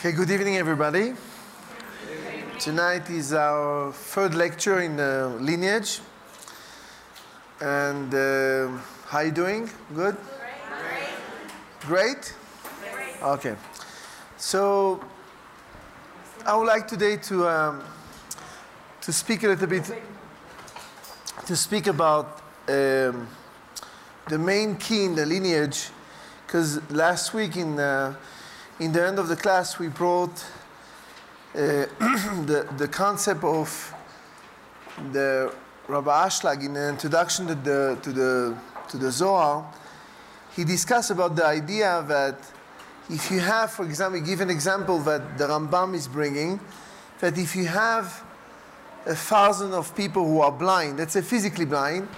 [0.00, 1.12] Okay, good evening, everybody.
[2.58, 6.00] Tonight is our third lecture in uh, lineage.
[7.60, 8.68] And uh,
[9.08, 9.68] how you doing?
[9.94, 10.16] Good?
[11.82, 12.34] Great.
[12.94, 13.22] Great?
[13.22, 13.54] Okay.
[14.38, 15.04] So,
[16.46, 17.82] I would like today to, um,
[19.02, 19.84] to speak a little bit,
[21.44, 23.28] to speak about um,
[24.28, 25.90] the main key in the lineage,
[26.46, 28.14] because last week in, uh,
[28.80, 30.44] in the end of the class we brought
[31.54, 31.58] uh,
[32.46, 33.94] the, the concept of
[35.12, 35.52] the
[35.86, 38.56] Rabbi Ashlag in the introduction to the, to the,
[38.88, 39.70] to the Zohar,
[40.56, 42.38] he discussed about the idea that
[43.10, 46.58] if you have, for example, give an example that the Rambam is bringing,
[47.18, 48.24] that if you have
[49.04, 52.08] a thousand of people who are blind, let's say physically blind,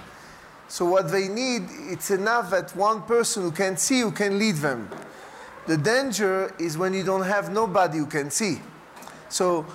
[0.69, 4.55] so what they need, it's enough that one person who can see, who can lead
[4.55, 4.89] them.
[5.65, 8.59] The danger is when you don't have nobody who can see.
[9.29, 9.65] So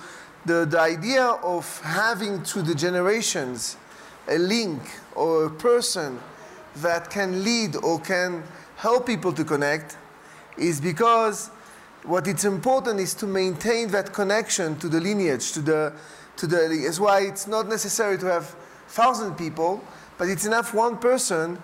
[0.45, 3.77] the, the idea of having through the generations
[4.27, 4.81] a link
[5.15, 6.19] or a person
[6.77, 8.43] that can lead or can
[8.77, 9.97] help people to connect
[10.57, 11.49] is because
[12.03, 15.93] what it's important is to maintain that connection to the lineage, to the
[16.37, 18.55] to the is why it's not necessary to have
[18.87, 19.83] thousand people,
[20.17, 21.61] but it's enough one person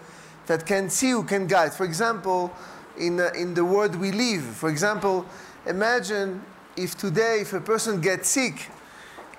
[0.47, 1.73] that can see who can guide.
[1.73, 2.53] For example,
[2.97, 5.25] in, uh, in the world we live, for example,
[5.65, 6.43] imagine
[6.75, 8.69] if today, if a person gets sick,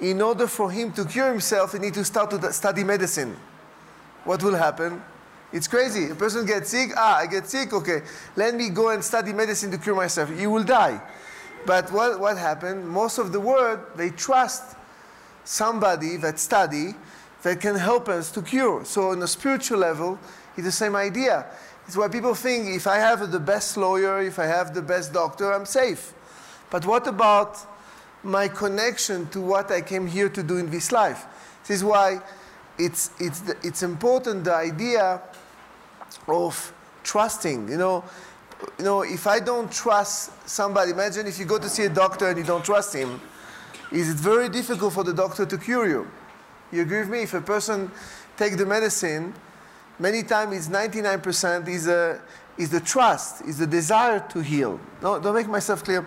[0.01, 3.37] in order for him to cure himself, he needs to start to study medicine.
[4.25, 5.03] What will happen?
[5.53, 6.11] It's crazy.
[6.11, 8.03] A person gets sick, ah, I get sick, okay,
[8.35, 10.31] let me go and study medicine to cure myself.
[10.39, 11.01] You will die.
[11.65, 12.87] But what, what happened?
[12.89, 14.77] Most of the world, they trust
[15.45, 16.95] somebody that study
[17.43, 18.85] that can help us to cure.
[18.85, 20.19] So on a spiritual level,
[20.57, 21.47] it's the same idea.
[21.87, 25.13] It's why people think if I have the best lawyer, if I have the best
[25.13, 26.13] doctor, I'm safe.
[26.71, 27.59] But what about
[28.25, 31.25] my connection to what I came here to do in this life?
[31.67, 32.21] This is why
[32.79, 35.23] it's, it's, the, it's important the idea
[36.27, 36.73] of
[37.05, 37.69] trusting.
[37.69, 38.05] You know,
[38.79, 42.29] you know, if I don't trust somebody, imagine if you go to see a doctor
[42.29, 43.21] and you don't trust him,
[43.93, 46.11] is it very difficult for the doctor to cure you?
[46.73, 47.23] You agree with me?
[47.23, 47.93] If a person
[48.37, 49.35] take the medicine,
[49.99, 52.21] many times it's 99% is, a,
[52.57, 54.81] is the trust, is the desire to heal.
[55.03, 56.07] No, don't make myself clear.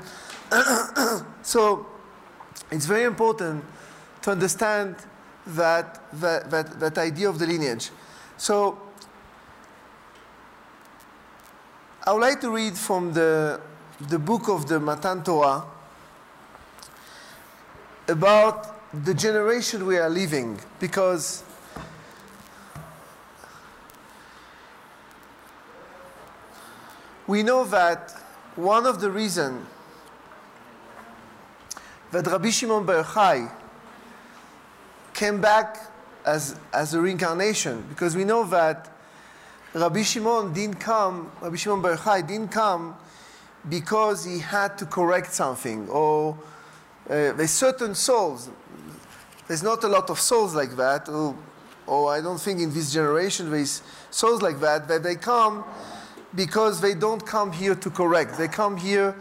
[1.41, 1.85] so
[2.71, 3.63] it's very important
[4.21, 4.95] to understand
[5.47, 7.89] that, that, that, that idea of the lineage.
[8.37, 8.79] So
[12.05, 13.59] I would like to read from the,
[14.07, 15.63] the book of the Matan Torah
[18.07, 21.43] about the generation we are living because
[27.29, 28.09] we know that
[28.55, 29.63] one of the reasons
[32.09, 33.51] that Rabbi Shimon Bar Yochai
[35.13, 35.77] came back
[36.25, 38.89] as, as a reincarnation because we know that
[39.75, 42.95] Rabbi Shimon didn't come, Rabbi Shimon Bar Yochai didn't come
[43.69, 48.49] because he had to correct something or uh, there's certain souls.
[49.47, 51.35] There's not a lot of souls like that, or,
[51.85, 55.63] or I don't think in this generation there's souls like that, that they come
[56.35, 58.37] because they don't come here to correct.
[58.37, 59.15] They come here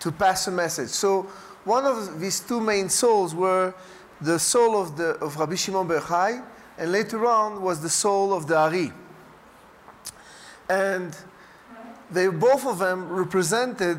[0.00, 0.88] to pass a message.
[0.90, 1.22] So
[1.64, 3.74] one of these two main souls were
[4.20, 6.44] the soul of, the, of Rabbi Shimon Bar Yochai,
[6.78, 8.92] and later on was the soul of the Ari.
[10.68, 11.16] And
[12.10, 13.98] they both of them represented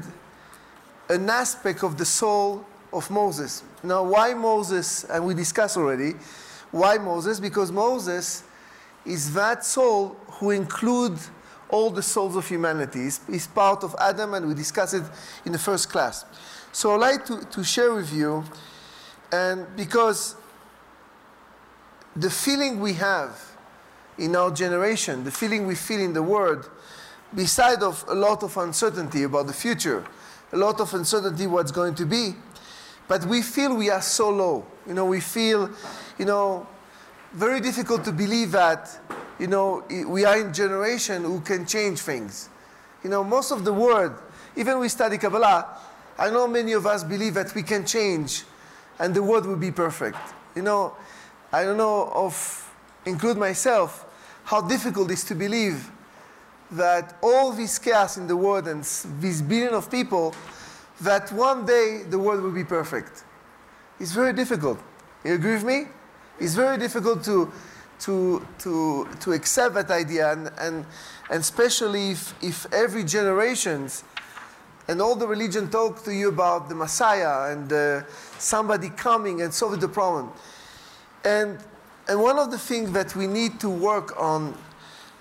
[1.09, 3.63] an aspect of the soul of Moses.
[3.83, 5.03] Now, why Moses?
[5.05, 6.13] And we discussed already.
[6.71, 7.39] Why Moses?
[7.39, 8.43] Because Moses
[9.05, 11.31] is that soul who includes
[11.69, 12.99] all the souls of humanity.
[12.99, 15.03] He's, he's, part of Adam, and we discussed it
[15.45, 16.25] in the first class.
[16.71, 18.43] So I'd like to, to share with you,
[19.31, 20.35] and because
[22.15, 23.39] the feeling we have
[24.17, 26.69] in our generation, the feeling we feel in the world,
[27.35, 30.05] beside of a lot of uncertainty about the future,
[30.51, 32.33] a lot of uncertainty what's going to be,
[33.07, 34.65] but we feel we are so low.
[34.85, 35.69] You know, we feel,
[36.17, 36.67] you know,
[37.33, 38.99] very difficult to believe that,
[39.39, 42.49] you know, we are in generation who can change things.
[43.03, 44.13] You know, most of the world,
[44.55, 45.77] even we study Kabbalah,
[46.17, 48.43] I know many of us believe that we can change
[48.99, 50.17] and the world will be perfect.
[50.55, 50.95] You know,
[51.51, 52.73] I don't know of,
[53.05, 54.05] include myself,
[54.43, 55.91] how difficult it is to believe
[56.71, 58.83] that all this chaos in the world and
[59.19, 60.33] these billion of people
[61.01, 63.23] that one day the world will be perfect.
[63.99, 64.79] It's very difficult.
[65.23, 65.85] You agree with me?
[66.39, 67.51] It's very difficult to,
[67.99, 70.85] to, to, to accept that idea, and, and,
[71.29, 74.03] and especially if, if every generations
[74.87, 78.03] and all the religion talk to you about the Messiah and uh,
[78.37, 80.31] somebody coming and solving the problem.
[81.25, 81.59] And,
[82.07, 84.57] and one of the things that we need to work on,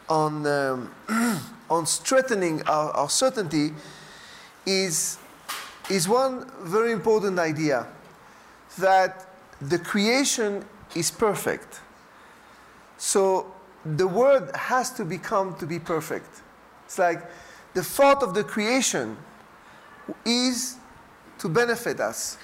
[0.08, 0.94] on, um,
[1.70, 3.73] on strengthening our, our certainty
[4.64, 5.19] is,
[5.90, 7.87] is one very important idea
[8.78, 9.26] that
[9.61, 10.64] the creation
[10.94, 11.81] is perfect.
[12.99, 13.53] So
[13.85, 16.43] the word has to become to be perfect.
[16.85, 17.23] It's like
[17.75, 19.17] the thought of the creation
[20.25, 20.77] is
[21.39, 22.39] to benefit us.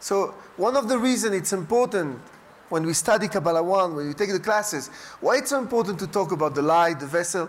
[0.00, 2.20] So one of the reasons it's important
[2.68, 4.88] when we study Kabbalah 1, when we take the classes,
[5.20, 7.48] why it's so important to talk about the light, the vessel,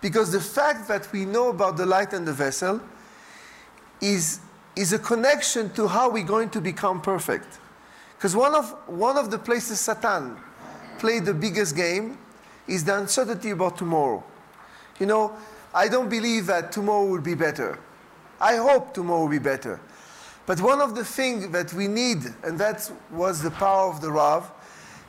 [0.00, 2.80] because the fact that we know about the light and the vessel
[4.00, 4.40] is,
[4.74, 7.58] is a connection to how we're going to become perfect.
[8.16, 10.36] Because one of, one of the places Satan
[11.04, 12.16] played the biggest game
[12.66, 14.24] is the uncertainty about tomorrow.
[14.98, 15.36] You know,
[15.74, 17.78] I don't believe that tomorrow will be better.
[18.40, 19.78] I hope tomorrow will be better.
[20.46, 24.10] But one of the things that we need, and that was the power of the
[24.10, 24.50] Rav,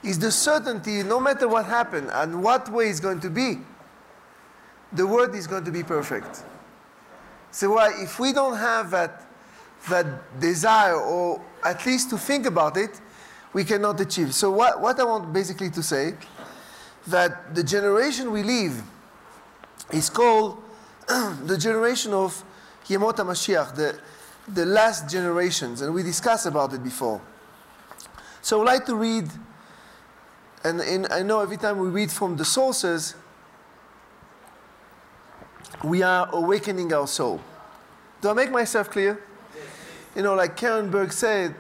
[0.03, 3.59] is the certainty, no matter what happens and what way it's going to be,
[4.91, 6.44] the word is going to be perfect.
[7.51, 9.24] So why, if we don't have that,
[9.89, 13.00] that desire, or at least to think about it,
[13.56, 14.36] we cannot achieve.
[14.36, 16.16] So what, what I want basically to say,
[17.07, 18.84] that the generation we live
[19.94, 20.62] is called
[21.07, 22.44] the generation of
[22.88, 23.98] Yemot HaMashiach, the,
[24.50, 27.22] the last generations, and we discussed about it before.
[28.42, 29.30] So I would like to read,
[30.66, 33.16] and in, I know every time we read from the sources,
[35.81, 37.40] we are awakening our soul.
[38.19, 39.24] Do I make myself clear?
[40.13, 41.56] You know, like Karen Berg said,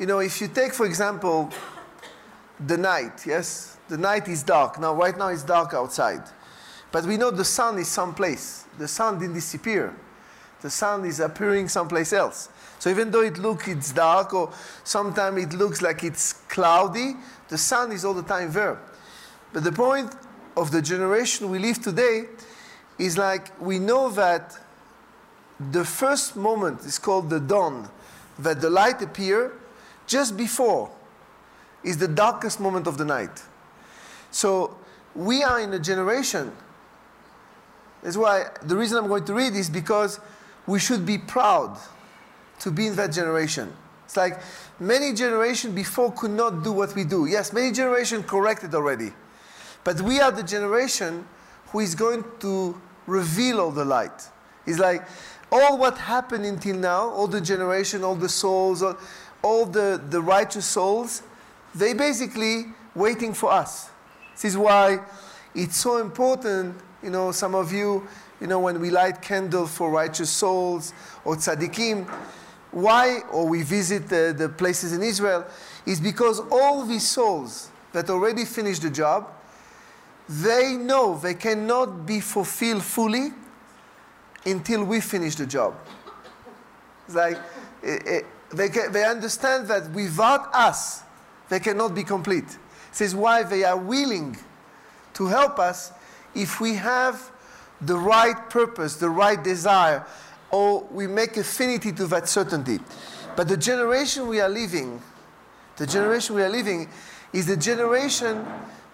[0.00, 1.50] you know, if you take, for example,
[2.66, 3.76] the night, yes?
[3.90, 4.80] The night is dark.
[4.80, 6.22] Now, right now it's dark outside.
[6.90, 8.64] But we know the sun is someplace.
[8.78, 9.94] The sun didn't disappear.
[10.62, 12.48] The sun is appearing someplace else.
[12.78, 14.50] So even though it looks it's dark or
[14.84, 17.16] sometimes it looks like it's cloudy,
[17.48, 18.80] the sun is all the time there.
[19.52, 20.14] But the point
[20.56, 22.24] of the generation we live today
[22.98, 24.58] is like we know that
[25.70, 27.90] the first moment is called the dawn,
[28.38, 29.52] that the light appear
[30.10, 30.90] just before
[31.82, 33.42] is the darkest moment of the night.
[34.30, 34.76] So
[35.14, 36.52] we are in a generation
[38.02, 40.20] that's why the reason I'm going to read is because
[40.66, 41.78] we should be proud
[42.60, 43.72] to be in that generation.
[44.04, 44.40] It's like
[44.78, 47.26] many generations before could not do what we do.
[47.26, 49.12] Yes, many generations corrected already.
[49.84, 51.26] But we are the generation
[51.68, 54.28] who is going to reveal all the light.
[54.66, 55.06] It's like
[55.52, 58.96] all what happened until now, all the generation, all the souls, all,
[59.42, 61.22] all the, the righteous souls,
[61.74, 63.90] they basically waiting for us.
[64.34, 65.00] This is why
[65.54, 68.06] it's so important you know, some of you,
[68.40, 70.92] you know, when we light candle for righteous souls
[71.24, 72.08] or tzaddikim,
[72.72, 75.46] why, or we visit the, the places in Israel,
[75.86, 79.28] is because all these souls that already finished the job,
[80.28, 83.30] they know they cannot be fulfilled fully
[84.46, 85.74] until we finish the job.
[87.06, 87.38] It's like,
[87.82, 91.02] it, it, they, can, they understand that without us,
[91.48, 92.58] they cannot be complete.
[92.90, 94.36] This is why they are willing
[95.14, 95.92] to help us
[96.34, 97.30] if we have
[97.80, 100.04] the right purpose, the right desire,
[100.50, 102.78] or we make affinity to that certainty.
[103.36, 105.00] But the generation we are living,
[105.76, 106.88] the generation we are living,
[107.32, 108.46] is the generation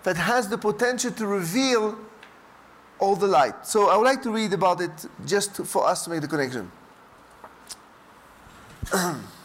[0.02, 1.98] that has the potential to reveal
[2.98, 3.66] all the light.
[3.66, 4.90] So I would like to read about it
[5.26, 6.70] just to, for us to make the connection.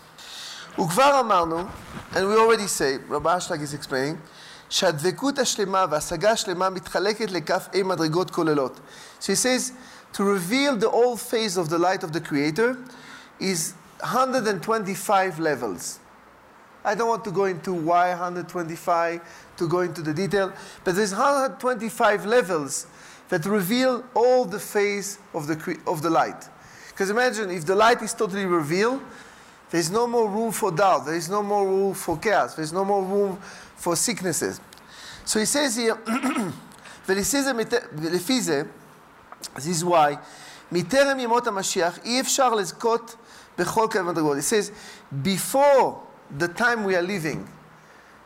[0.79, 1.69] וכבר אמרנו,
[2.13, 4.19] and we already say, Rabbi Ashlag is explaining,
[4.69, 8.81] שהדבקות השלמה והשגה השלמה מתחלקת לכף A מדרגות כוללות.
[9.21, 9.73] So he says,
[10.13, 12.77] to reveal the whole phase of the light of the Creator
[13.39, 15.99] is 125 levels.
[16.85, 19.21] I don't want to go into why 125,
[19.57, 20.53] to go into the detail,
[20.85, 22.87] but there's 125 levels
[23.29, 26.49] that reveal all the phase of the, of the light.
[26.89, 29.03] Because imagine if the light is totally revealed,
[29.71, 32.85] there's no more room for doubt, there is no more room for chaos, there's no
[32.85, 33.39] more room
[33.77, 34.61] for sicknesses.
[35.25, 35.97] So he says here,
[37.09, 38.63] ולפי זה,
[39.57, 40.17] this is why,
[40.73, 43.17] מטרם ימות המשיח אי אפשר לזכות
[43.59, 44.37] בכל כאב מדרגות.
[44.37, 44.71] He says,
[45.23, 46.01] before
[46.39, 47.47] the time we are living,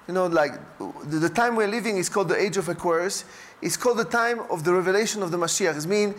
[0.08, 3.24] you know, like the, the time we're living is called the age of Aquarius.
[3.62, 5.76] It's called the time of the revelation of the Mashiach.
[5.76, 6.14] It means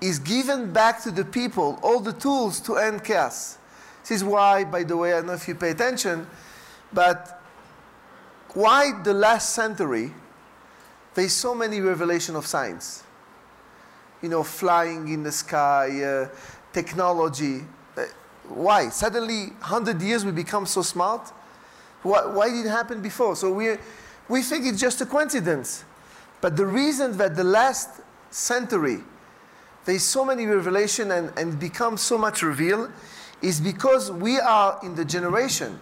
[0.00, 3.55] is given back to the people all the tools to end chaos.
[4.07, 6.27] This is why, by the way, I don't know if you pay attention,
[6.93, 7.41] but
[8.53, 10.13] why the last century
[11.13, 13.03] there's so many revelation of science
[14.21, 16.29] you know flying in the sky uh,
[16.73, 17.61] technology.
[17.95, 18.03] Uh,
[18.49, 18.89] why?
[18.89, 21.31] Suddenly, 100 years we become so smart?
[22.03, 23.35] Why, why did it happen before?
[23.35, 23.75] So we,
[24.29, 25.83] we think it's just a coincidence.
[26.39, 27.89] But the reason that the last
[28.29, 28.99] century,
[29.85, 32.91] there's so many revelation and, and become so much revealed
[33.41, 35.79] is because we are in the generation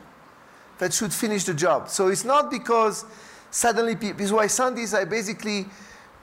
[0.78, 1.90] that should finish the job.
[1.90, 3.06] So it's not because
[3.52, 5.66] suddenly people, is why Sundays are basically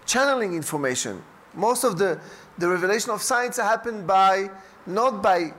[0.05, 1.23] channeling information.
[1.55, 2.21] Most of the,
[2.59, 4.51] the revelation of science happened by,
[4.87, 5.55] not by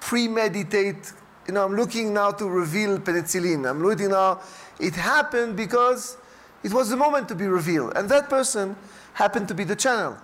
[0.00, 1.12] premeditate,
[1.46, 3.68] you know, I'm looking now to reveal penicillin.
[3.68, 4.40] I'm looking now,
[4.80, 6.16] it happened because
[6.62, 7.92] it was the moment to be revealed.
[7.96, 8.74] And that person
[9.12, 10.16] happened to be the channel.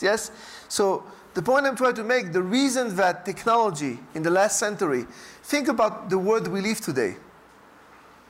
[0.00, 0.30] Yes?
[0.68, 5.06] So the point I'm trying to make, the reason that technology in the last century,
[5.42, 7.16] think about the world we live today.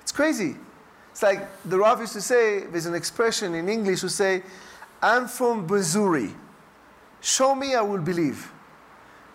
[0.02, 0.56] It's crazy.
[1.10, 4.42] It's like the Rav used to say, there's an expression in English to say,
[5.02, 6.34] I'm from Missouri.
[7.20, 8.50] Show me, I will believe.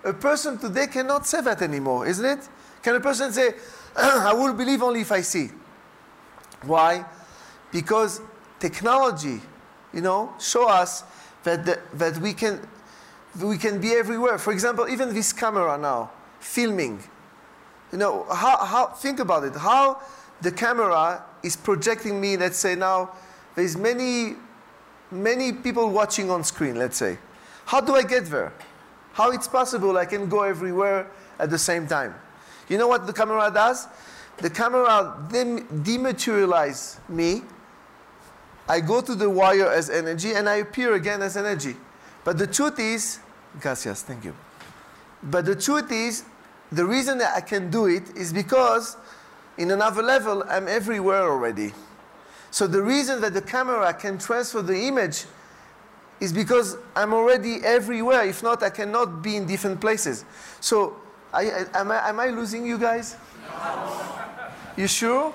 [0.03, 2.49] A person today cannot say that anymore, isn't it?
[2.81, 3.53] Can a person say,
[3.95, 5.49] I will believe only if I see?
[6.63, 7.05] Why?
[7.71, 8.21] Because
[8.59, 9.41] technology,
[9.93, 11.03] you know, show us
[11.43, 12.61] that, the, that we, can,
[13.41, 14.37] we can be everywhere.
[14.37, 17.01] For example, even this camera now, filming.
[17.91, 19.55] You know, how, how, think about it.
[19.55, 20.01] How
[20.41, 23.11] the camera is projecting me, let's say now,
[23.55, 24.35] there's many,
[25.11, 27.17] many people watching on screen, let's say.
[27.65, 28.53] How do I get there?
[29.13, 32.13] How it's possible I can go everywhere at the same time?
[32.69, 33.87] You know what the camera does?
[34.37, 37.41] The camera dem- dematerialize me.
[38.69, 41.75] I go to the wire as energy and I appear again as energy.
[42.23, 43.19] But the truth is,
[43.59, 44.35] gracias, thank you.
[45.23, 46.23] But the truth is,
[46.71, 48.97] the reason that I can do it is because
[49.57, 51.73] in another level, I'm everywhere already.
[52.51, 55.25] So the reason that the camera can transfer the image
[56.19, 58.25] is because I'm already everywhere.
[58.25, 60.25] If not, I cannot be in different places.
[60.59, 60.95] So
[61.33, 63.15] I, I, am, I, am I losing you guys?
[63.41, 64.19] No.
[64.75, 65.33] You sure?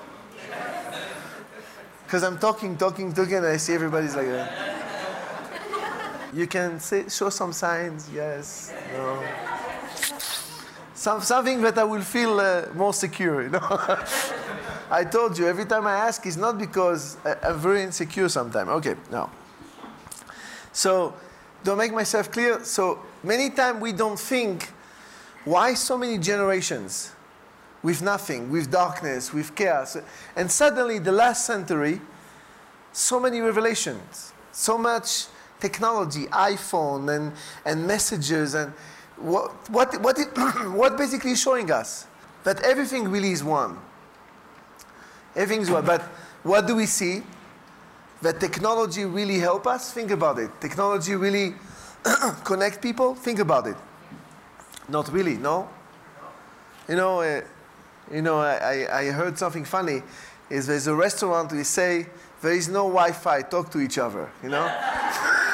[2.05, 4.72] Because I'm talking, talking, talking, and I see everybody's like that.
[6.33, 9.23] You can say, show some signs, yes, no.
[10.95, 13.59] Some, something that I will feel uh, more secure, you know.
[14.89, 18.69] I told you, every time I ask, it's not because I, I'm very insecure sometimes.
[18.69, 19.29] Okay, now.
[20.71, 21.13] So,
[21.63, 24.71] don't make myself clear, so many times we don't think
[25.45, 27.11] why so many generations
[27.83, 29.97] with nothing, with darkness, with chaos.
[30.35, 32.01] And suddenly, the last century,
[32.91, 35.27] so many revelations, so much
[35.63, 37.31] technology, iPhone and,
[37.65, 38.71] and messages and
[39.17, 40.27] what, what, what, it,
[40.81, 42.05] what basically is showing us?
[42.43, 43.79] That everything really is one.
[45.35, 45.85] Everything is one.
[45.85, 46.01] But
[46.43, 47.23] what do we see?
[48.21, 49.93] That technology really help us?
[49.93, 50.51] Think about it.
[50.59, 51.55] Technology really
[52.43, 53.15] connect people?
[53.15, 53.77] Think about it.
[54.89, 55.69] Not really, no?
[56.89, 57.41] You know, uh,
[58.11, 60.03] you know, I, I heard something funny.
[60.49, 62.07] Is there's a restaurant we say
[62.41, 64.65] there is no Wi-Fi, talk to each other, you know?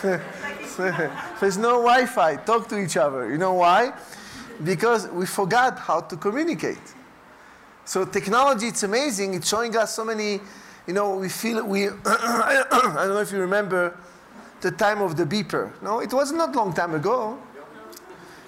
[1.40, 2.36] There's no Wi Fi.
[2.36, 3.30] Talk to each other.
[3.30, 3.92] You know why?
[4.64, 6.94] Because we forgot how to communicate.
[7.84, 9.34] So technology, it's amazing.
[9.34, 10.40] It's showing us so many,
[10.86, 13.98] you know, we feel, we, I don't know if you remember
[14.60, 15.70] the time of the beeper.
[15.82, 17.38] No, it was not long time ago.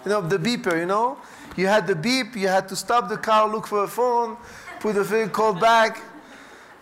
[0.05, 1.19] You know, the beeper, you know?
[1.57, 4.37] You had the beep, you had to stop the car, look for a phone,
[4.81, 6.01] put the phone, call back.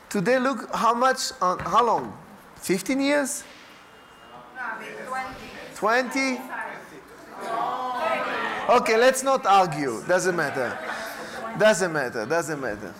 [0.09, 2.17] Today, look how much, on, how long?
[2.57, 3.45] 15 years?
[5.75, 6.41] 20?
[8.69, 10.03] Okay, let's not argue.
[10.07, 10.79] Doesn't matter.
[11.59, 12.27] Doesn't matter.
[12.27, 12.95] Doesn't matter.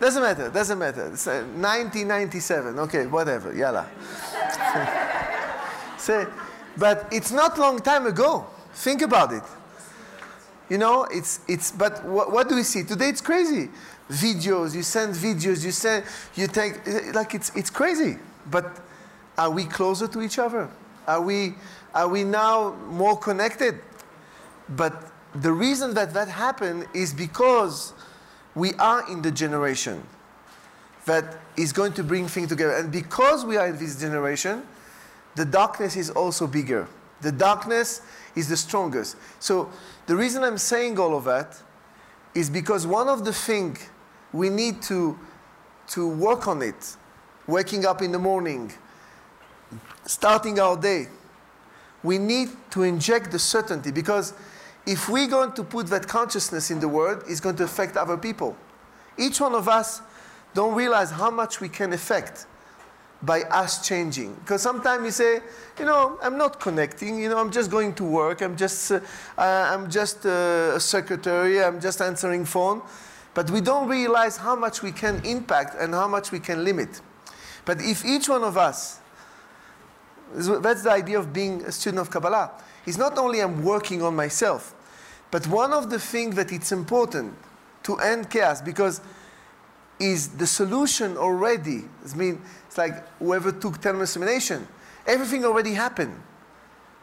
[0.00, 0.50] Doesn't matter.
[0.50, 1.10] Doesn't matter.
[1.12, 2.78] It's 1997.
[2.78, 3.54] Uh, okay, whatever.
[3.54, 3.86] Yalla.
[5.98, 6.26] Say,
[6.76, 8.46] but it's not long time ago.
[8.74, 9.42] Think about it.
[10.68, 12.82] You know, it's, it's but what, what do we see?
[12.82, 13.68] Today it's crazy.
[14.10, 16.84] Videos, you send videos, you send, you take,
[17.14, 18.16] like it's, it's crazy.
[18.50, 18.80] But
[19.38, 20.68] are we closer to each other?
[21.06, 21.54] Are we,
[21.94, 23.80] are we now more connected?
[24.68, 27.92] But the reason that that happened is because
[28.54, 30.02] we are in the generation
[31.06, 32.76] that is going to bring things together.
[32.76, 34.62] And because we are in this generation,
[35.34, 36.86] the darkness is also bigger.
[37.22, 38.02] The darkness
[38.34, 39.16] is the strongest.
[39.40, 39.70] So
[40.06, 41.60] the reason I'm saying all of that
[42.34, 43.88] is because one of the things
[44.32, 45.18] we need to,
[45.88, 46.96] to work on it,
[47.46, 48.72] waking up in the morning,
[50.06, 51.08] starting our day,
[52.02, 54.34] we need to inject the certainty because
[54.86, 58.16] if we're going to put that consciousness in the world, it's going to affect other
[58.16, 58.56] people.
[59.16, 60.02] Each one of us
[60.54, 62.46] don't realize how much we can affect
[63.22, 64.34] by us changing.
[64.34, 65.40] Because sometimes you say,
[65.78, 67.20] you know, I'm not connecting.
[67.20, 68.40] You know, I'm just going to work.
[68.40, 69.00] I'm just, uh,
[69.38, 71.62] I'm just uh, a secretary.
[71.62, 72.82] I'm just answering phone.
[73.34, 77.00] But we don't realize how much we can impact and how much we can limit.
[77.64, 78.98] But if each one of us,
[80.34, 82.50] that's the idea of being a student of Kabbalah,
[82.86, 84.74] is not only I'm working on myself,
[85.30, 87.34] but one of the things that it's important
[87.84, 89.00] to end chaos because
[89.98, 91.84] is the solution already.
[92.10, 94.66] I mean, it's like whoever took terminal examination,
[95.06, 96.20] everything already happened.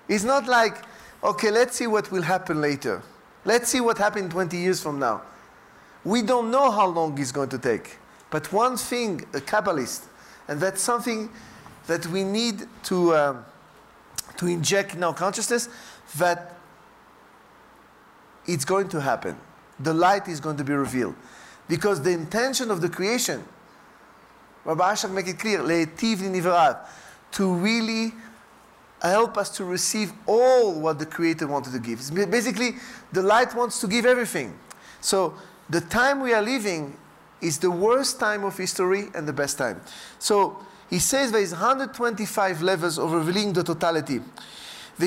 [0.07, 0.83] It's not like,
[1.24, 3.01] okay, let's see what will happen later.
[3.45, 5.21] Let's see what happened 20 years from now.
[6.03, 7.98] We don't know how long it's going to take.
[8.29, 10.05] But one thing, a Kabbalist,
[10.48, 11.29] and that's something
[11.89, 13.46] that we need to, um,
[14.38, 15.67] to inject in our consciousness,
[16.17, 16.53] that
[18.46, 19.36] it's going to happen.
[19.79, 21.15] The light is going to be revealed.
[21.67, 23.43] Because the intention of the creation,
[24.65, 25.63] Rabbi Ashlag make it clear,
[27.31, 28.13] to really
[29.01, 32.00] help us to receive all what the Creator wanted to give.
[32.29, 32.75] Basically,
[33.13, 34.58] the light wants to give everything.
[35.01, 35.34] So
[35.72, 36.98] the time we are living
[37.41, 39.81] is the worst time of history and the best time.
[40.19, 44.22] So he says there is 125 levels of revealing the totality.
[45.00, 45.05] So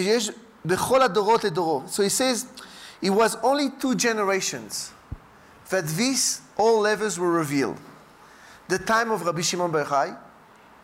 [2.03, 2.47] he says
[3.03, 4.93] it was only two generations
[5.71, 7.79] that these all levels were revealed.
[8.69, 10.17] The time of Rabbi Shimon Bar Yochai.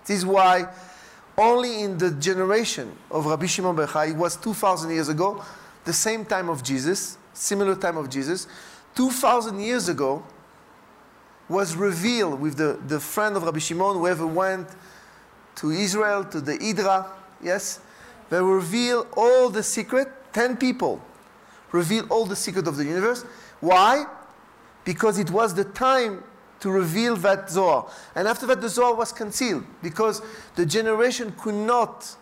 [0.04, 0.68] This is why
[1.36, 5.44] only in the generation of Rabbi Shimon Bar Yochai, it was 2,000 years ago,
[5.84, 8.48] the same time of Jesus, similar time of Jesus,
[8.96, 10.24] 2,000 years ago,
[11.48, 14.68] was revealed with the, the friend of Rabbi Shimon, whoever went
[15.56, 17.06] to Israel, to the Idra,
[17.42, 17.80] yes?
[18.30, 21.02] They reveal all the secret, 10 people
[21.72, 23.24] reveal all the secret of the universe.
[23.60, 24.06] Why?
[24.88, 26.24] because it was the time
[26.60, 27.90] to reveal that Zohar.
[28.14, 30.22] And after that, the Zohar was concealed because
[30.56, 32.16] the generation could not,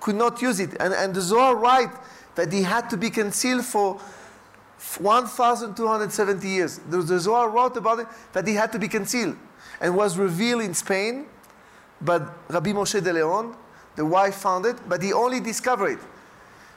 [0.00, 0.70] could not use it.
[0.80, 1.92] And, and the Zohar write
[2.34, 4.00] that he had to be concealed for
[4.98, 6.78] 1,270 years.
[6.88, 9.36] The, the Zohar wrote about it that he had to be concealed
[9.80, 11.26] and was revealed in Spain.
[12.00, 13.54] But Rabbi Moshe de Leon,
[13.96, 15.98] the wife found it, but he only discovered it.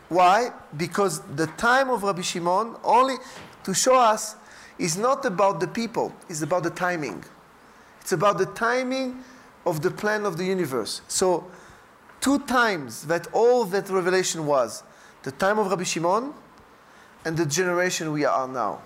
[0.09, 0.51] Why?
[0.75, 3.15] Because the time of Rabbi Shimon only
[3.63, 4.35] to show us
[4.77, 7.23] is not about the people, it's about the timing.
[8.01, 9.23] It's about the timing
[9.65, 11.01] of the plan of the universe.
[11.07, 11.45] So,
[12.19, 14.83] two times that all that revelation was
[15.23, 16.33] the time of Rabbi Shimon
[17.25, 18.81] and the generation we are now.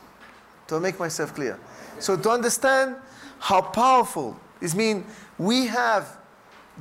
[0.68, 1.58] To make myself clear.
[2.00, 2.98] So, to understand
[3.40, 5.06] how powerful this means,
[5.38, 6.18] we have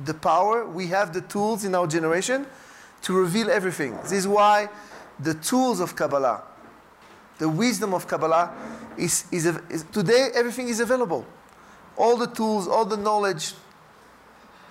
[0.03, 2.45] the power, we have the tools in our generation
[3.03, 3.97] to reveal everything.
[4.03, 4.69] This is why
[5.19, 6.43] the tools of Kabbalah,
[7.37, 8.53] the wisdom of Kabbalah
[8.97, 11.25] is, is, is, today everything is available.
[11.95, 13.53] All the tools, all the knowledge.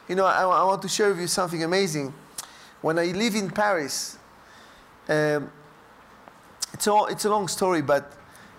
[0.08, 2.12] You know, I, I want to share with you something amazing.
[2.80, 4.18] When I live in Paris,
[5.08, 5.50] um,
[6.76, 8.12] it's, all, it's a long story, but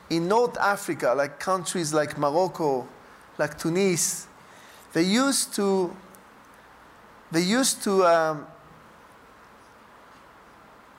[0.09, 2.87] in North Africa, like countries like Morocco,
[3.37, 4.27] like Tunis,
[4.93, 5.95] they used to,
[7.31, 8.47] they used to um,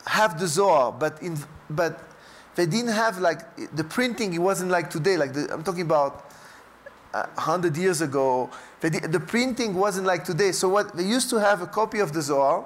[0.06, 1.36] have the Zohar, but, in,
[1.68, 2.08] but
[2.54, 3.40] they didn't have like
[3.74, 4.32] the printing.
[4.32, 5.16] It wasn't like today.
[5.16, 6.30] Like the, I'm talking about
[7.14, 8.48] uh, hundred years ago.
[8.80, 10.52] the printing wasn't like today.
[10.52, 12.64] So what they used to have a copy of the Zohar,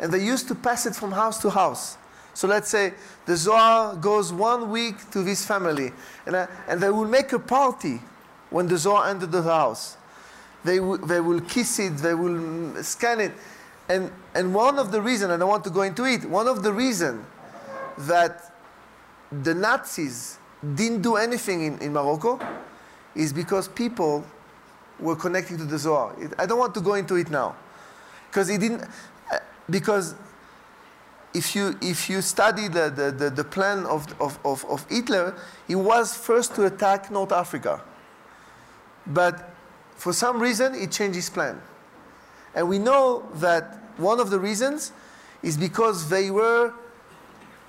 [0.00, 1.97] and they used to pass it from house to house.
[2.38, 2.94] So let's say
[3.26, 5.90] the Zohar goes one week to this family,
[6.24, 8.00] and, uh, and they will make a party
[8.50, 9.96] when the Zohar entered the house.
[10.62, 13.32] They, they will kiss it, they will scan it.
[13.88, 16.62] And, and one of the reasons, and I want to go into it, one of
[16.62, 17.26] the reasons
[18.06, 18.54] that
[19.42, 20.38] the Nazis
[20.76, 22.38] didn't do anything in, in Morocco
[23.16, 24.24] is because people
[25.00, 26.14] were connecting to the Zohar.
[26.20, 27.56] It, I don't want to go into it now.
[28.30, 30.14] Because it didn't, uh, because
[31.38, 35.36] if you, if you study the, the, the, the plan of, of, of, of Hitler,
[35.68, 37.80] he was first to attack North Africa.
[39.06, 39.54] But
[39.94, 41.62] for some reason, he changed his plan.
[42.56, 44.92] And we know that one of the reasons
[45.44, 46.74] is because they were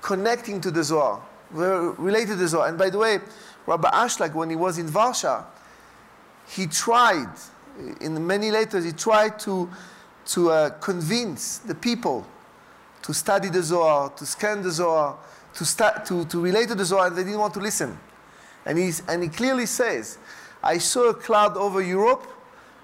[0.02, 2.66] connecting to the Zohar were related to the well.
[2.66, 3.20] And by the way,
[3.66, 5.44] Rabbi Ashlag, when he was in Varsha,
[6.48, 7.28] he tried,
[8.00, 9.68] in many letters, he tried to,
[10.26, 12.26] to uh, convince the people
[13.02, 15.18] to study the Zohar, to scan the Zohar,
[15.54, 17.98] to, sta- to, to relate to the Zohar, and they didn't want to listen.
[18.66, 20.18] And, he's, and he clearly says,
[20.62, 22.26] I saw a cloud over Europe,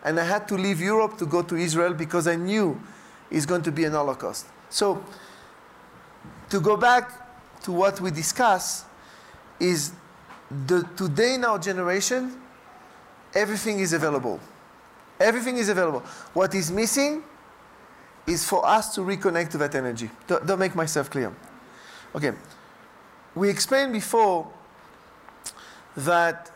[0.05, 2.81] and I had to leave Europe to go to Israel because I knew
[3.31, 4.47] it's going to be an Holocaust.
[4.71, 5.05] So,
[6.51, 8.85] to go back to what we discuss
[9.59, 9.93] is
[10.67, 12.41] the, today in our generation,
[13.35, 14.41] everything is available.
[15.19, 16.01] Everything is available.
[16.35, 17.25] What is missing
[18.27, 20.11] is for us to reconnect to that energy.
[20.27, 21.33] Don't, don't make myself clear.
[22.15, 22.33] Okay.
[23.35, 24.51] We explained before
[25.97, 26.51] that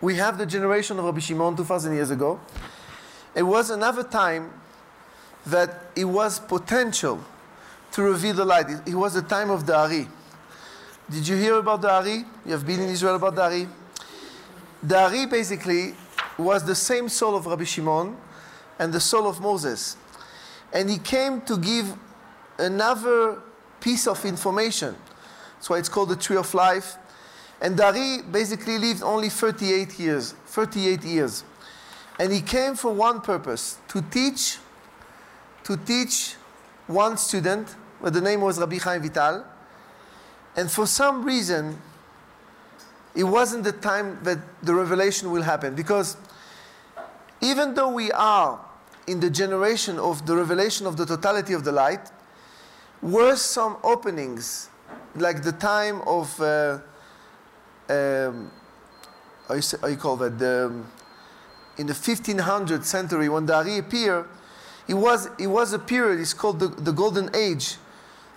[0.00, 2.40] we have the generation of Rabbi Shimon 2,000 years ago.
[3.34, 4.52] It was another time
[5.46, 7.22] that it was potential
[7.92, 8.68] to reveal the light.
[8.68, 10.08] It, it was the time of the Ari.
[11.10, 12.24] Did you hear about the Ari?
[12.44, 13.68] You have been in Israel about the Ari?
[14.82, 15.94] The Ari basically
[16.38, 18.16] was the same soul of Rabbi Shimon
[18.78, 19.96] and the soul of Moses.
[20.72, 21.94] And he came to give
[22.58, 23.40] another
[23.80, 24.96] piece of information.
[25.56, 26.96] That's why it's called the Tree of Life.
[27.60, 30.32] And Dari basically lived only 38 years.
[30.46, 31.44] 38 years.
[32.18, 34.58] And he came for one purpose to teach,
[35.64, 36.34] to teach
[36.86, 37.68] one student,
[38.00, 39.44] where the name was Rabbi Chaim Vital.
[40.56, 41.80] And for some reason,
[43.14, 45.74] it wasn't the time that the revelation will happen.
[45.74, 46.16] Because
[47.40, 48.60] even though we are
[49.06, 52.10] in the generation of the revelation of the totality of the light,
[53.00, 54.68] were some openings,
[55.16, 56.78] like the time of, uh,
[57.88, 58.50] um,
[59.48, 60.72] how, you call that, the,
[61.78, 64.26] in the 1500th century when the Ari appeared,
[64.86, 67.76] it was, it was a period, it's called the, the Golden Age,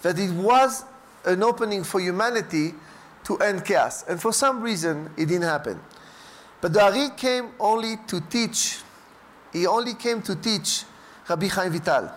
[0.01, 0.86] that it was
[1.25, 2.73] an opening for humanity
[3.23, 4.04] to end chaos.
[4.08, 5.80] And for some reason, it didn't happen.
[6.62, 8.80] But the Ari came only to teach,
[9.55, 10.83] he only came to teach
[11.29, 12.11] Rabbi Chaim Vital.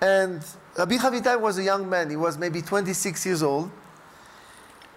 [0.00, 0.44] And
[0.76, 3.70] Rabbi Chaim Vital was a young man, he was maybe 26 years old.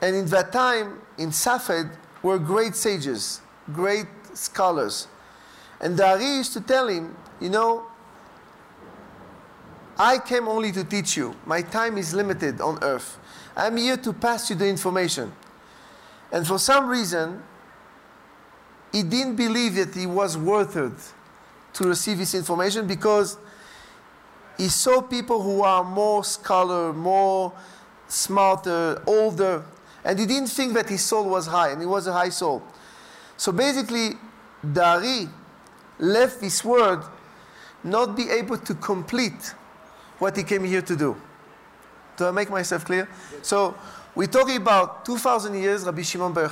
[0.01, 1.87] And in that time, in Safed,
[2.23, 5.07] were great sages, great scholars.
[5.79, 7.85] And the Ari used to tell him, you know,
[9.99, 11.35] I came only to teach you.
[11.45, 13.19] My time is limited on earth.
[13.55, 15.31] I'm here to pass you the information.
[16.31, 17.43] And for some reason,
[18.93, 20.93] he didn't believe that he was worth it
[21.73, 23.37] to receive this information because
[24.57, 27.51] he saw people who are more scholar, more
[28.07, 29.65] smarter, older,
[30.05, 32.61] and he didn't think that his soul was high, and he was a high soul.
[33.35, 34.11] So basically,
[34.71, 35.27] Dari
[35.97, 37.03] left this world
[37.83, 39.55] not be able to complete
[40.19, 41.15] what he came here to do.
[42.15, 43.09] Do I make myself clear?
[43.41, 43.75] So
[44.13, 46.47] we're talking about 2,000 years, Rabbi Shimon Bar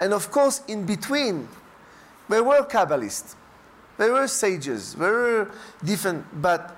[0.00, 1.48] and of course, in between,
[2.28, 3.34] there were Kabbalists,
[3.98, 5.50] there were sages, there were
[5.84, 6.76] different, but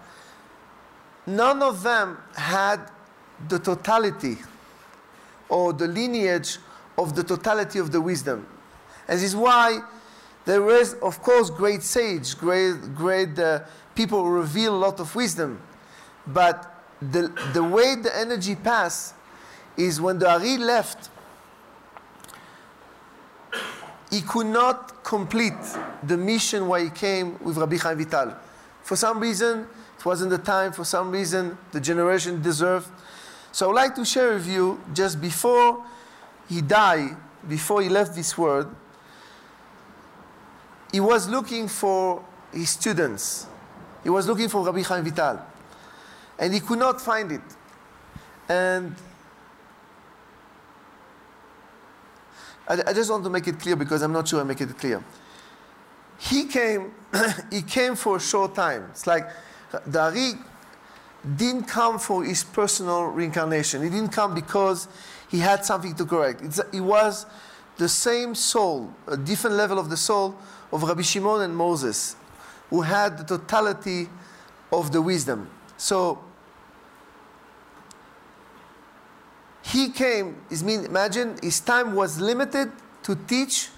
[1.26, 2.90] none of them had
[3.48, 4.38] the totality
[5.48, 6.58] or the lineage
[6.96, 8.46] of the totality of the wisdom.
[9.06, 9.80] And this is why
[10.44, 13.60] there was, of course, great sage, great, great uh,
[13.94, 15.60] people who reveal a lot of wisdom.
[16.26, 19.14] But the, the way the energy passed
[19.76, 21.10] is when the Ari left,
[24.10, 25.52] he could not complete
[26.02, 28.34] the mission why he came with Rabbi Chaim Vital.
[28.82, 29.66] For some reason,
[29.98, 30.72] it wasn't the time.
[30.72, 32.88] For some reason, the generation deserved.
[33.52, 35.84] So I would like to share with you, just before
[36.48, 37.16] he died,
[37.46, 38.74] before he left this world,
[40.90, 43.46] he was looking for his students.
[44.02, 45.40] He was looking for Rabbi Chaim Vital.
[46.38, 47.42] And he could not find it.
[48.48, 48.94] And
[52.68, 54.76] I, I just want to make it clear because I'm not sure I make it
[54.78, 55.02] clear.
[56.18, 56.92] He came,
[57.50, 58.88] he came for a short time.
[58.90, 59.28] It's like
[59.86, 60.32] the Ari
[61.36, 63.82] didn't come for his personal reincarnation.
[63.82, 64.88] He didn't come because
[65.30, 66.42] he had something to correct.
[66.42, 67.26] It's, it was
[67.76, 70.36] the same soul, a different level of the soul
[70.72, 72.16] of Rabbi Shimon and Moses,
[72.70, 74.08] who had the totality
[74.72, 75.48] of the wisdom.
[75.76, 76.18] So
[79.78, 82.72] he came, is mean, imagine his time was limited
[83.04, 83.68] to teach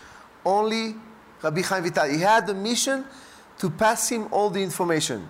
[0.45, 0.95] only
[1.43, 2.09] Rabbi Chaim Vital.
[2.09, 3.05] He had the mission
[3.59, 5.29] to pass him all the information.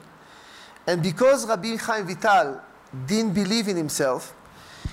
[0.87, 2.61] And because Rabbi Chaim Vital
[3.07, 4.35] didn't believe in himself,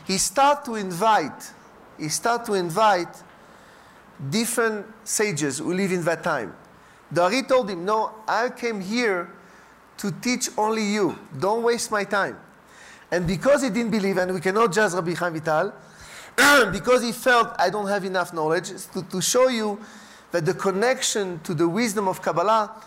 [0.06, 1.54] he started to invite,
[1.98, 3.24] he started to invite
[4.30, 6.56] different sages who live in that time.
[7.14, 9.32] Dari told him, No, I came here
[9.98, 11.18] to teach only you.
[11.40, 12.38] Don't waste my time.
[13.12, 15.74] And because he didn't believe, and we cannot judge Rabbi Chaim Vital,
[16.72, 19.80] because he felt I don't have enough knowledge, to, to show you
[20.32, 22.84] that the connection to the wisdom of Kabbalah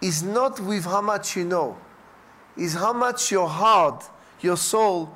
[0.00, 1.76] is not with how much you know,
[2.56, 4.08] is how much your heart,
[4.40, 5.12] your soul,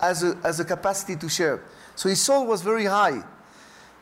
[0.00, 1.62] has a, has a capacity to share.
[1.94, 3.22] So his soul was very high.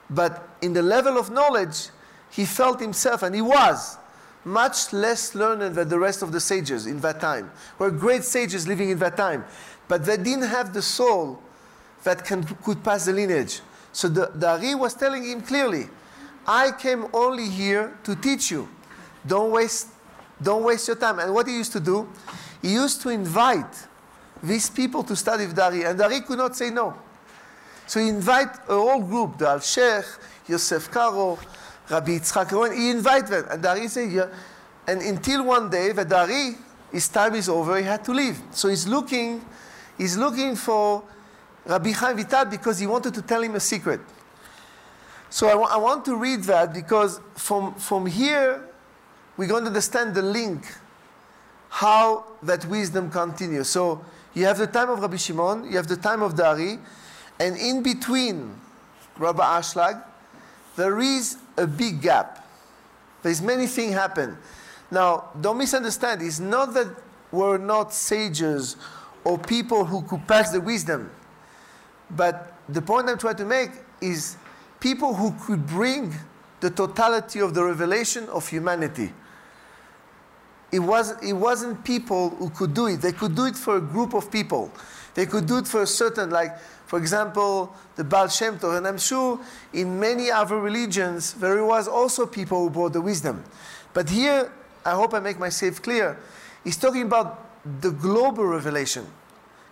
[0.08, 1.88] But in the level of knowledge,
[2.30, 3.98] he felt himself, and he was,
[4.44, 7.50] much less learned than the rest of the sages in that time.
[7.78, 9.44] Were great sages living in that time.
[9.88, 11.42] But they didn't have the soul
[12.05, 13.61] that can, could pass the lineage.
[13.92, 15.88] So the, the Ari was telling him clearly,
[16.46, 18.68] I came only here to teach you.
[19.27, 19.88] Don't waste,
[20.40, 21.18] don't waste your time.
[21.18, 22.09] And what he used to do,
[22.62, 23.87] he used to invite
[24.42, 26.94] these people to study with Dari, and Dari could not say no.
[27.87, 30.05] So he invite a whole group, the Alshech,
[30.46, 31.38] Yosef Karo,
[31.90, 33.46] Rabbi Yitzchak he invite them.
[33.51, 34.27] And Dari said, yeah.
[34.87, 36.57] and until one day, the Dari,
[36.92, 38.40] his time is over, he had to leave.
[38.51, 39.44] So he's looking,
[39.98, 41.02] he's looking for
[41.66, 44.00] Rabbi Chaim Vital because he wanted to tell him a secret.
[45.28, 48.64] So I, I want to read that because from, from here,
[49.37, 50.64] we're going to understand the link,
[51.68, 53.68] how that wisdom continues.
[53.68, 54.02] So
[54.34, 56.78] you have the time of Rabbi Shimon, you have the time of Dari,
[57.38, 58.54] and in between
[59.18, 60.02] Rabbi Ashlag,
[60.76, 62.46] there is a big gap.
[63.22, 64.38] There's many things happen.
[64.90, 66.22] Now, don't misunderstand.
[66.22, 66.87] It's not that
[67.30, 68.76] we're not sages
[69.29, 71.11] or people who could pass the wisdom.
[72.11, 74.38] But the point I'm trying to make is
[74.81, 76.14] people who could bring
[76.61, 79.12] the totality of the revelation of humanity.
[80.73, 83.03] It, was, it wasn't people who could do it.
[83.03, 84.73] They could do it for a group of people.
[85.12, 88.79] They could do it for a certain, like, for example, the Baal Shem Tov.
[88.79, 89.38] And I'm sure
[89.75, 93.45] in many other religions, there was also people who brought the wisdom.
[93.93, 94.51] But here,
[94.87, 96.19] I hope I make myself clear,
[96.64, 97.45] he's talking about
[97.83, 99.07] the global revelation.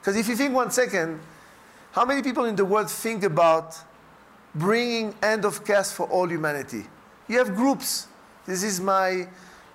[0.06, 1.18] Because if you think one second,
[1.90, 3.76] how many people in the world think about
[4.54, 6.84] bringing end of caste for all humanity?
[7.26, 8.06] You have groups.
[8.46, 9.26] This is my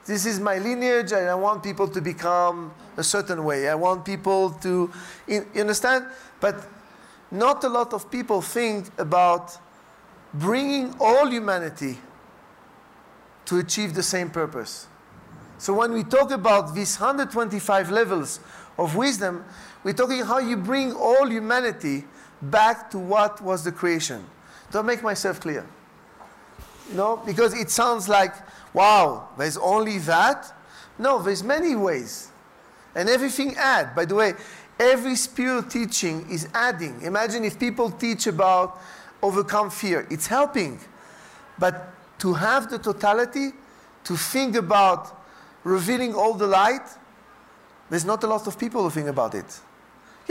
[0.05, 3.67] this is my lineage and I want people to become a certain way.
[3.67, 4.89] I want people to
[5.27, 6.05] you understand?
[6.39, 6.63] But
[7.29, 9.57] not a lot of people think about
[10.33, 11.97] bringing all humanity
[13.47, 14.87] to achieve the same purpose.
[15.57, 18.39] So when we talk about these 125 levels
[18.77, 19.43] of wisdom,
[19.83, 22.05] we're talking how you bring all humanity
[22.41, 24.23] back to what was the creation.
[24.71, 25.65] Don't make myself clear.
[26.89, 28.33] You know, because it sounds like,
[28.73, 30.53] wow, there's only that.
[30.97, 32.29] No, there's many ways.
[32.95, 33.95] And everything add.
[33.95, 34.33] By the way,
[34.79, 37.01] every spiritual teaching is adding.
[37.01, 38.79] Imagine if people teach about
[39.21, 40.07] overcome fear.
[40.09, 40.79] It's helping.
[41.57, 43.51] But to have the totality,
[44.03, 45.23] to think about
[45.63, 46.87] revealing all the light,
[47.89, 49.59] there's not a lot of people who think about it.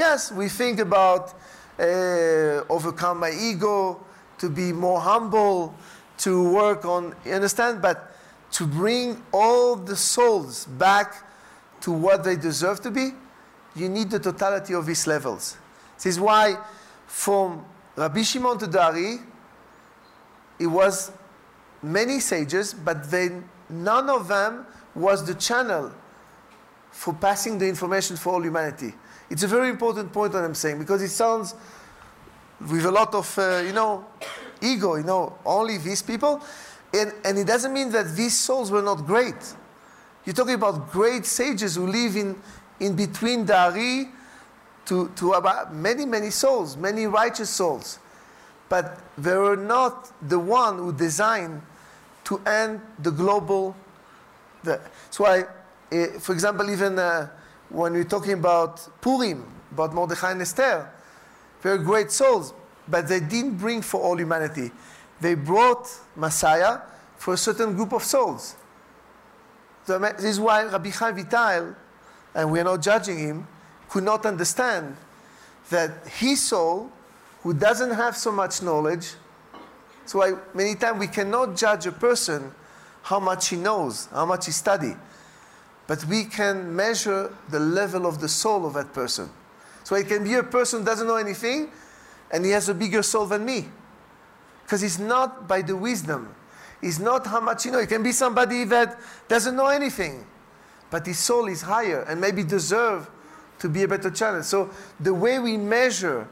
[0.01, 1.35] Yes, we think about
[1.79, 4.01] uh, overcome my ego,
[4.39, 5.75] to be more humble,
[6.17, 7.83] to work on, you understand?
[7.83, 8.11] But
[8.53, 11.23] to bring all the souls back
[11.83, 13.11] to what they deserve to be,
[13.77, 15.59] you need the totality of these levels.
[15.97, 16.57] This is why
[17.07, 17.63] from
[17.95, 19.19] Rabbi Shimon to Dari,
[20.59, 21.13] it was
[21.83, 25.93] many sages, but then none of them was the channel
[26.91, 28.95] for passing the information for all humanity.
[29.31, 31.55] It's a very important point that I'm saying because it sounds
[32.61, 34.05] with a lot of, uh, you know,
[34.61, 36.43] ego, you know, only these people.
[36.93, 39.55] And, and it doesn't mean that these souls were not great.
[40.25, 42.37] You're talking about great sages who live in,
[42.81, 44.09] in between Dari
[44.87, 48.01] to, to about many, many souls, many righteous souls.
[48.69, 51.62] But they were not the one who designed
[52.25, 53.77] to end the global.
[54.64, 55.45] The, that's why,
[55.93, 57.29] uh, for example, even uh,
[57.70, 60.90] when we're talking about Purim, about Mordechai and Esther,
[61.62, 62.52] they're great souls,
[62.88, 64.70] but they didn't bring for all humanity.
[65.20, 66.80] They brought Messiah
[67.16, 68.56] for a certain group of souls.
[69.87, 71.74] So this is why Rabbi Chaim Vital,
[72.35, 73.46] and we are not judging him,
[73.88, 74.96] could not understand
[75.70, 76.90] that his soul,
[77.42, 79.14] who doesn't have so much knowledge,
[80.06, 82.52] so why many times we cannot judge a person
[83.02, 84.94] how much he knows, how much he study,
[85.90, 89.29] but we can measure the level of the soul of that person.
[89.83, 91.68] So it can be a person doesn't know anything,
[92.31, 93.68] and he has a bigger soul than me.
[94.62, 96.33] Because it's not by the wisdom.
[96.81, 97.81] It's not how much you know.
[97.81, 100.24] It can be somebody that doesn't know anything,
[100.92, 103.11] but his soul is higher and maybe deserve
[103.59, 104.44] to be a better channel.
[104.44, 106.29] So the way we measure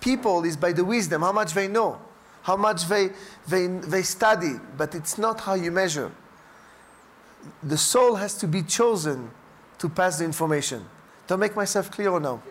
[0.00, 2.00] people is by the wisdom, how much they know,
[2.42, 3.10] how much they,
[3.46, 6.10] they, they study, but it's not how you measure.
[7.62, 9.30] The soul has to be chosen
[9.78, 10.84] to pass the information.
[11.26, 12.42] Do I make myself clear or no?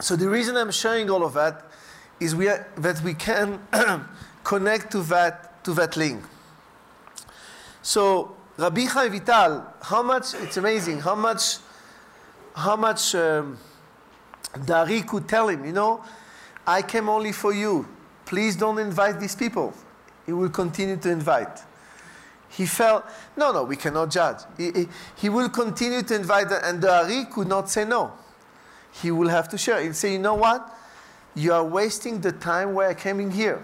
[0.00, 1.64] So the reason I'm sharing all of that
[2.20, 3.60] is we are, that we can
[4.44, 6.22] connect to that, to that link.
[7.82, 11.56] So Rabbi Chaim Vital, how much, it's amazing, how much,
[12.54, 13.58] how much um,
[14.64, 16.02] Dari could tell him, you know,
[16.66, 17.86] I came only for you.
[18.24, 19.74] Please don't invite these people.
[20.26, 21.60] He will continue to invite.
[22.48, 23.04] He felt,
[23.36, 24.38] no, no, we cannot judge.
[24.56, 28.12] He, he, he will continue to invite, and the Ari could not say no.
[29.02, 29.82] He will have to share.
[29.82, 30.72] He'll say, you know what?
[31.34, 33.60] You are wasting the time where I came in here.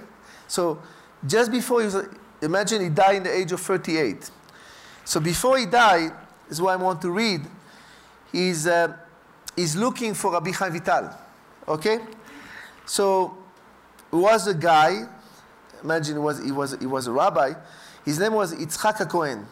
[0.49, 0.83] So
[1.27, 2.09] just before he was,
[2.43, 4.29] imagine he died in the age of 38.
[5.05, 6.13] So before he died,
[6.49, 7.43] is what I want to read,
[8.33, 8.97] he's, uh,
[9.55, 11.11] he's looking for Rabbi Chaim Vital.
[11.69, 12.01] Okay?
[12.87, 13.39] So
[14.11, 15.07] was a guy,
[15.84, 17.54] imagine he was, he was, he was a rabbi,
[18.04, 19.46] his name was Yitzchak HaKohen.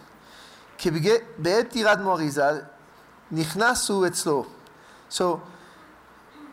[1.38, 2.62] בעת טירת מוריזל
[3.32, 4.46] נכנסו אצלו.
[5.10, 5.42] So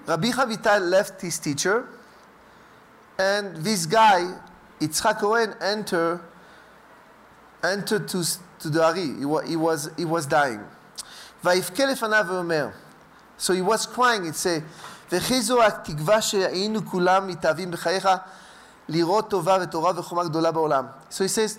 [0.07, 1.89] Rabbi Chavital left his teacher
[3.19, 4.35] and this guy,
[4.81, 6.21] Yitzchak Cohen, entered,
[7.63, 8.25] entered to,
[8.61, 9.19] to the Ari.
[9.19, 10.61] He, was, he, was, he was dying.
[11.45, 12.71] ויבכה לפניו ואומר,
[13.39, 14.63] so he was crying, it said,
[15.13, 18.09] וכי זו התקווה שהיינו כולם מתאהבים בחייך
[18.90, 20.86] לראות טובה ותורה וחומה גדולה בעולם.
[21.10, 21.58] So he says,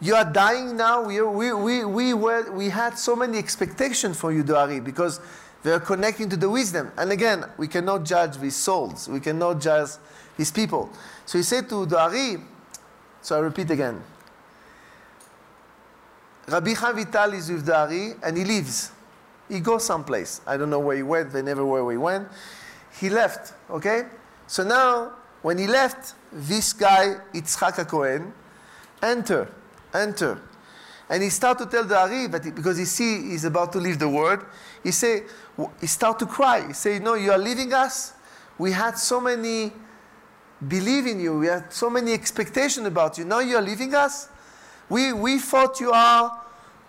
[0.00, 4.32] you are dying now, we, we, we, we, were, we had so many expectations for
[4.32, 5.20] you, the Ari, because
[5.62, 6.92] they are connecting to the wisdom.
[6.98, 9.90] And again, we cannot judge these souls, we cannot judge
[10.36, 10.90] these people.
[11.24, 12.38] So he said to the Ari,
[13.22, 14.02] so I repeat again,
[16.48, 18.92] Rabbi Chaim Vital is with the Ari and he leaves.
[19.48, 20.40] He goes someplace.
[20.46, 22.28] I don't know where he went, they never where he went.
[23.00, 24.04] He left, okay?
[24.46, 28.32] So now, when he left, this guy, Yitzchak Cohen,
[29.02, 29.48] enter
[29.96, 30.40] enter.
[31.08, 33.78] And he start to tell the Ari, that he, because he see he's about to
[33.78, 34.44] leave the world,
[34.82, 35.22] he say,
[35.80, 36.66] he start to cry.
[36.66, 38.12] He say, no, you are leaving us.
[38.58, 39.72] We had so many
[40.66, 41.38] believe in you.
[41.38, 43.24] We had so many expectations about you.
[43.24, 44.28] Now you are leaving us.
[44.88, 46.42] We, we thought you are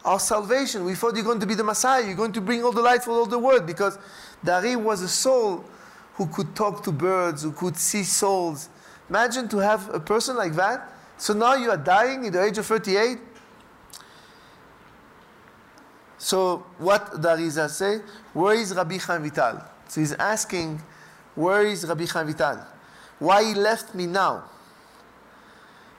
[0.03, 0.86] our salvation.
[0.86, 2.03] We thought you're going to be the Messiah.
[2.03, 3.67] You're going to bring all the light for all the world.
[3.67, 3.99] Because
[4.43, 5.65] the Ari was a soul
[6.13, 8.69] who could talk to birds, who could see souls.
[9.09, 12.57] Imagine to have a person like that so now you are dying at the age
[12.59, 13.17] of 38.
[16.19, 18.01] So what Dariza say?
[18.33, 19.61] Where is Rabbi Chaim Vital?
[19.87, 20.81] So he's asking,
[21.35, 22.59] where is Rabbi Chaim Vital?
[23.19, 24.43] Why he left me now?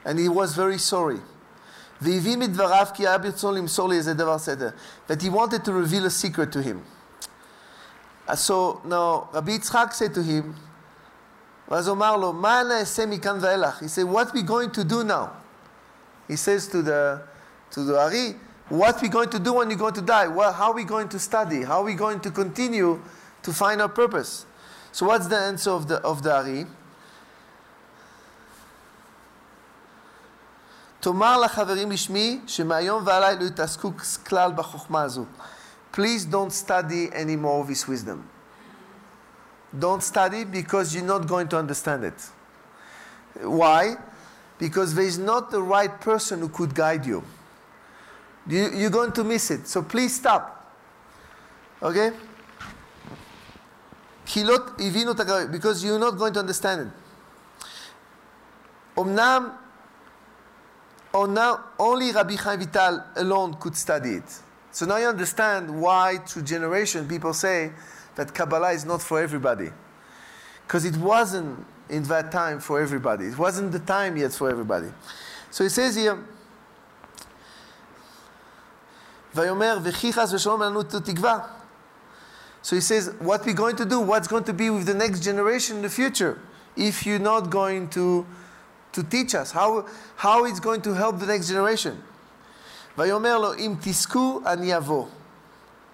[0.05, 1.19] And he was very sorry.
[2.01, 2.31] That
[5.21, 6.85] he wanted to reveal a secret to him.
[8.25, 10.55] Uh, so now Rabbi Yitzchak said to him,
[11.70, 11.82] He
[13.88, 15.32] said, what we going to do now?
[16.28, 17.22] He says to the,
[17.70, 18.34] to the Ari,
[18.68, 20.26] what we going to do when you're going to die?
[20.26, 21.62] Well, how are we going to study?
[21.62, 23.00] How are we going to continue
[23.42, 24.44] to find our purpose?
[24.92, 26.66] So what's the answer of the, of the Ari?
[31.00, 33.92] תאמר לחברים בשמי שמהיום ועליי לא יתעסקו
[34.26, 35.24] כלל בחוכמה הזו.
[35.92, 38.28] Please don't study any more of this wisdom.
[39.77, 42.29] Don't study because you're not going to understand it.
[43.41, 43.97] Why?
[44.57, 47.23] Because there is not the right person who could guide you.
[48.47, 49.67] you are going to miss it.
[49.67, 50.73] So please stop.
[51.81, 52.11] Okay?
[54.25, 56.93] Because you're not going to understand it.
[61.13, 64.39] Only Rabbi Chaim Vital alone could study it.
[64.71, 67.71] So now you understand why through generation people say
[68.18, 69.70] that Kabbalah is not for everybody.
[70.66, 73.26] Because it wasn't in that time for everybody.
[73.26, 74.88] It wasn't the time yet for everybody.
[75.50, 76.18] So it says here,
[79.34, 81.38] ויאמר וכי חס ושלום לנו תקווה.
[82.62, 85.20] So he says, what we're going to do, what's going to be with the next
[85.20, 86.38] generation in the future,
[86.76, 88.24] if you're not going to,
[88.92, 92.02] to teach us, how, how it's going to help the next generation.
[92.98, 95.06] ויאמר לו, אם תזכו אני אבוא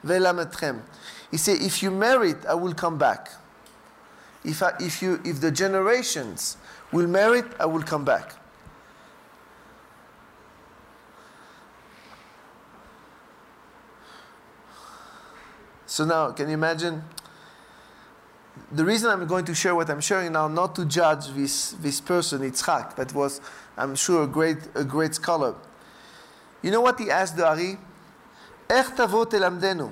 [0.05, 0.77] ואלמדכם.
[1.35, 3.31] He said, if you merit, I will come back.
[4.45, 6.57] If, I, if, you, if the generations
[6.93, 8.35] will merit, I will come back.
[15.87, 17.03] So now, can you imagine?
[18.73, 22.01] The reason I'm going to share what I'm sharing now, not to judge this, this
[22.01, 23.41] person, Yitzchak, that was,
[23.77, 25.55] I'm sure, a great, a great scholar.
[26.63, 27.79] You know what he asked the Ari?
[28.71, 29.91] איך תבוא תלמדנו?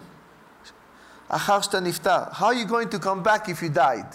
[1.37, 4.05] How are you going to come back if you died?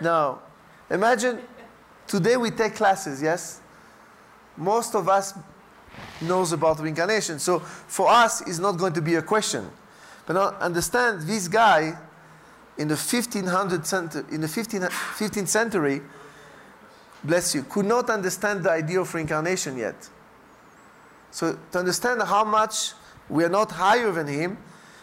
[0.00, 0.40] Now,
[0.88, 1.40] imagine
[2.06, 3.60] today we take classes, yes?
[4.56, 5.34] Most of us
[6.20, 7.38] knows about reincarnation.
[7.38, 9.68] So for us, it's not going to be a question.
[10.26, 11.98] But now understand, this guy
[12.78, 16.02] in the 1500 in the 15, 15th century,
[17.24, 20.08] bless you, could not understand the idea of reincarnation yet.
[21.30, 22.92] So to understand how much
[23.28, 24.58] we are not higher than him,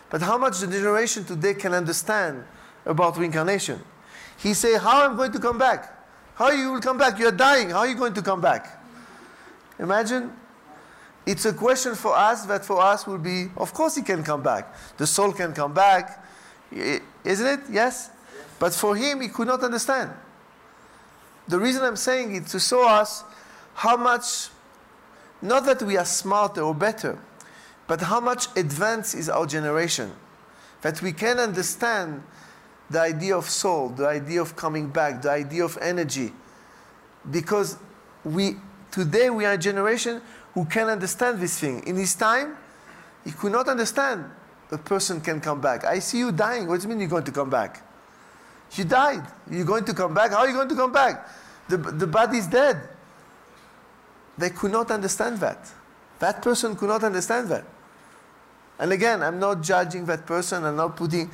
[0.10, 2.44] but how much the generation today can understand
[2.86, 3.82] about reincarnation.
[4.38, 5.94] He say, how I'm going to come back?
[6.36, 7.20] How you will come back?
[7.20, 7.72] You're dying.
[7.72, 8.82] How are you going to come back?
[9.80, 10.32] Imagine.
[11.26, 14.42] It's a question for us that for us will be, of course he can come
[14.42, 14.74] back.
[14.98, 16.24] The soul can come back.
[16.72, 17.60] Isn't it?
[17.70, 18.12] Yes?
[18.60, 20.12] But for him, he could not understand.
[21.48, 23.24] the reason I'm saying it to show us
[23.74, 24.50] how much,
[25.42, 27.18] not that we are smarter or better,
[27.88, 30.12] but how much advanced is our generation.
[30.82, 32.22] That we can understand
[32.90, 36.32] the idea of soul, the idea of coming back, the idea of energy.
[37.30, 37.78] Because
[38.24, 38.58] we,
[38.92, 40.22] today we are a generation
[40.54, 41.84] who can understand this thing.
[41.88, 42.58] In his time,
[43.26, 44.26] he could not understand
[44.72, 45.86] a person can come back.
[45.86, 46.68] I see you dying.
[46.68, 47.84] What do you mean you're going to come back?
[48.74, 49.26] You died.
[49.50, 50.32] You're going to come back?
[50.32, 51.28] How are you going to come back?
[51.70, 52.90] The, the body is dead.
[54.38, 55.72] They could not understand that.
[56.20, 57.66] That person could not understand that.
[58.80, 60.64] And again, I'm not judging that person.
[60.64, 61.32] I'm not putting,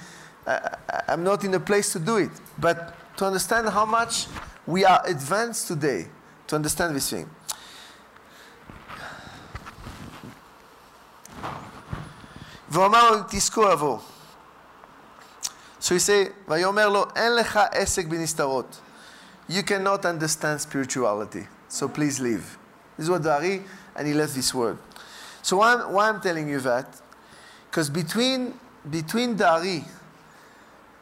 [0.47, 0.59] uh,
[1.07, 2.31] I'm not in a place to do it.
[2.57, 4.27] But to understand how much
[4.65, 6.07] we are advanced today,
[6.47, 7.29] to understand this thing.
[15.79, 16.29] So he say,
[19.47, 22.57] You cannot understand spirituality, so please leave.
[22.97, 23.61] This is what the Ari,
[23.95, 24.77] and he left this word.
[25.43, 27.01] So why, why I'm telling you that?
[27.73, 28.53] Because between,
[28.87, 29.83] between the Ari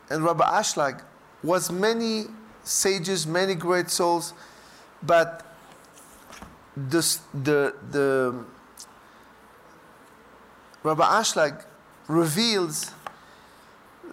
[0.09, 1.03] and Rabbi Ashlag
[1.43, 2.27] was many
[2.63, 4.33] sages, many great souls,
[5.03, 5.45] but
[6.77, 8.45] the, the, the
[10.81, 11.61] Rabbi Ashlag
[12.07, 12.91] reveals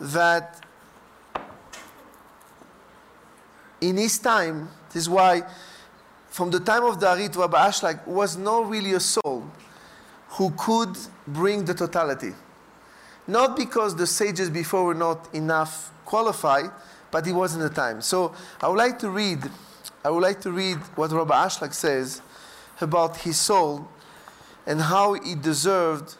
[0.00, 0.66] that
[3.80, 5.44] in his time, this is why
[6.28, 9.48] from the time of the Ari to Rabbi Ashlag was not really a soul
[10.30, 10.98] who could
[11.28, 12.34] bring the totality.
[13.28, 16.70] Not because the sages before were not enough qualified,
[17.10, 18.00] but it wasn't the time.
[18.00, 19.38] So I would like to read,
[20.02, 22.22] I would like to read what Rabbi Ashlag says
[22.80, 23.86] about his soul
[24.66, 26.16] and how he deserved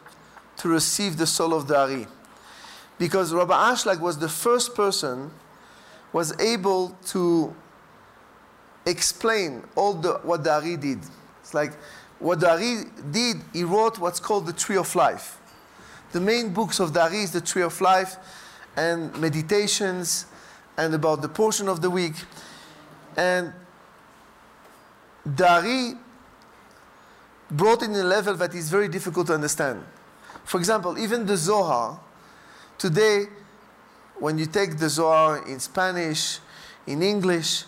[0.57, 2.07] to receive the soul of the Ari.
[2.99, 5.31] Because Rabbi Ashlag was the first person
[6.13, 7.55] was able to
[8.85, 10.99] explain all the, what the Ari did.
[11.41, 11.73] It's like
[12.19, 15.38] what the Ari did, he wrote what's called the Tree of Life.
[16.11, 18.17] The main books of the Ari is the Tree of Life
[18.75, 20.25] and meditations
[20.77, 22.15] and about the portion of the week.
[23.15, 23.53] And
[25.25, 25.93] the Ari
[27.51, 29.83] brought in a level that is very difficult to understand.
[30.45, 31.99] For example, even the Zohar,
[32.77, 33.25] today,
[34.17, 36.39] when you take the Zohar in Spanish,
[36.87, 37.65] in English,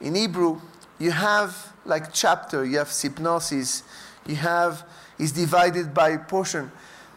[0.00, 0.60] in Hebrew,
[0.98, 3.82] you have like chapter, you have hypnosis,
[4.26, 4.84] you have,
[5.18, 6.70] is divided by portion.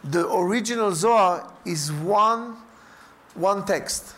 [0.03, 2.57] The original Zohar is one,
[3.35, 4.15] one text.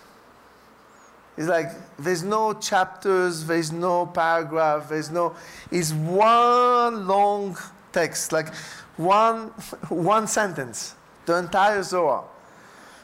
[1.38, 5.36] It's like there's no chapters, there's no paragraph, there's no,
[5.70, 7.58] it's one long
[7.92, 8.54] text, like
[8.98, 9.48] one,
[9.90, 12.24] one sentence, the entire Zohar.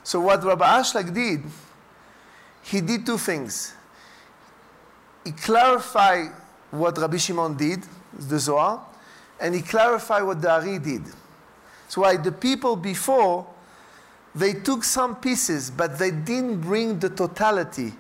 [0.04, 1.44] So what Rabbi Ashlag did,
[2.64, 3.74] he did two things.
[5.24, 6.32] He clarified
[6.72, 7.84] what Rabbi Shimon did,
[8.18, 8.86] the Zohar,
[9.40, 11.04] and he clarified what the Ari did.
[11.92, 13.46] So why the people before,
[14.34, 17.92] they took some pieces, but they didn't bring the totality.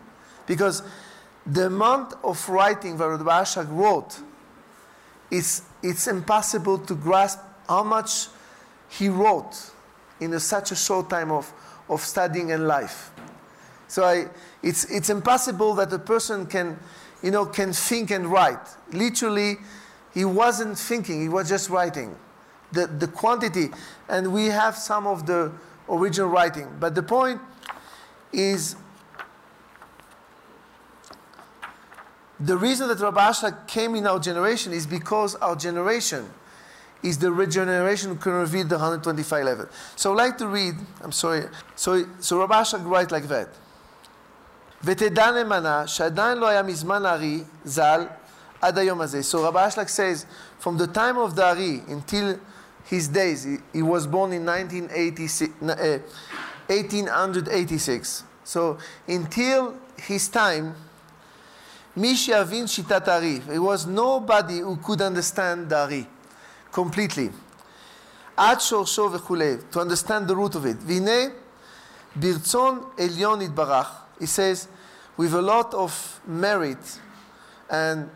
[0.47, 0.81] Because
[1.45, 4.17] the amount of writing that Rabbi Ashlag wrote,
[5.29, 8.27] it's, it's impossible to grasp how much
[8.87, 9.71] he wrote
[10.21, 11.51] in a, such a short time of,
[11.89, 13.11] of studying and life.
[13.89, 14.27] So I,
[14.63, 16.79] it's, it's impossible that a person can,
[17.21, 18.69] you know, can think and write.
[18.93, 19.57] Literally,
[20.13, 22.15] he wasn't thinking, he was just writing
[22.71, 23.69] the, the quantity.
[24.09, 25.51] And we have some of the
[25.89, 26.67] original writing.
[26.79, 27.41] But the point
[28.31, 28.75] is
[32.39, 36.29] the reason that Rabbi Ashlag came in our generation is because our generation
[37.03, 39.67] is the regeneration who can reveal the 125 level.
[39.95, 41.45] So I'd like to read, I'm sorry,
[41.75, 43.49] so, so Rabbi Ashlag writes like that.
[44.83, 48.05] ותדע נאמנה שעדיין לא היה מזמן הארי ז"ל
[48.61, 49.21] עד היום הזה.
[49.21, 50.25] So Rabbi Ashlag says,
[50.59, 52.39] from the time of the Ari until
[52.90, 55.98] his days, he, he was born in 1986, uh,
[56.68, 58.24] 1886.
[58.44, 58.78] So
[59.08, 60.74] until his time,
[61.96, 66.06] מי שיבין שיטת הארי, it was nobody who could understand the Ari
[66.72, 67.30] completely.
[68.36, 70.76] עד שורשו וכולי, to understand the root of it.
[70.86, 71.32] והנה,
[72.16, 73.86] ברצון עליון יתברך,
[74.20, 74.68] he says,
[75.16, 77.00] with a lot of merit
[77.70, 78.10] and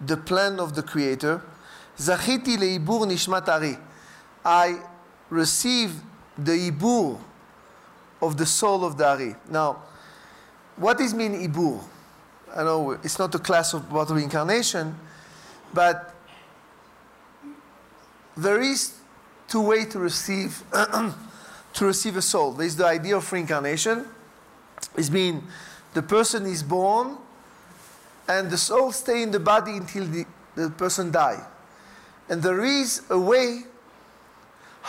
[0.00, 1.40] the plan of the Creator,
[1.98, 3.76] זכיתי לעיבור נשמת ארי.
[4.49, 4.79] I
[5.29, 6.01] received
[6.35, 7.19] the ibur
[8.19, 9.35] of the soul of the Ari.
[9.47, 9.83] Now,
[10.75, 11.79] what does mean ibur?
[12.55, 14.97] I know it's not a class of about reincarnation,
[15.71, 16.15] but
[18.35, 18.95] there is
[19.47, 22.53] two ways to receive to receive a soul.
[22.53, 24.07] There is the idea of reincarnation.
[24.97, 25.43] It's mean
[25.93, 27.17] the person is born
[28.27, 30.25] and the soul stay in the body until the,
[30.55, 31.45] the person die.
[32.29, 33.65] And there is a way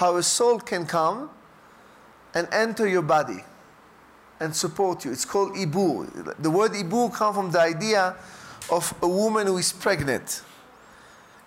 [0.01, 1.29] how a soul can come
[2.33, 3.45] and enter your body
[4.41, 5.13] and support you.
[5.13, 6.43] It's called ibur.
[6.43, 8.17] The word ibur comes from the idea
[8.71, 10.41] of a woman who is pregnant.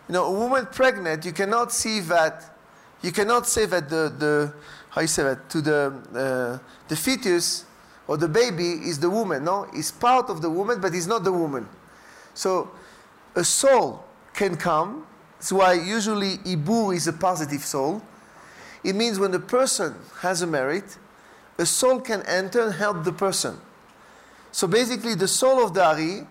[0.08, 2.56] You know, a woman pregnant, you cannot see that,
[3.02, 4.54] you cannot say that the, the
[4.92, 7.66] how you say that, to the, uh, the fetus
[8.06, 9.46] or the baby is the woman.
[9.46, 11.68] No, it's part of the woman, but it's not the woman.
[12.36, 12.70] So
[13.36, 15.08] a soul can come.
[15.40, 18.04] That's why usually ibur is a positive soul.
[18.84, 20.98] It means when the person has a merit,
[21.58, 23.60] a soul can enter and help the person.
[24.52, 26.28] So basically, the soul of the Ari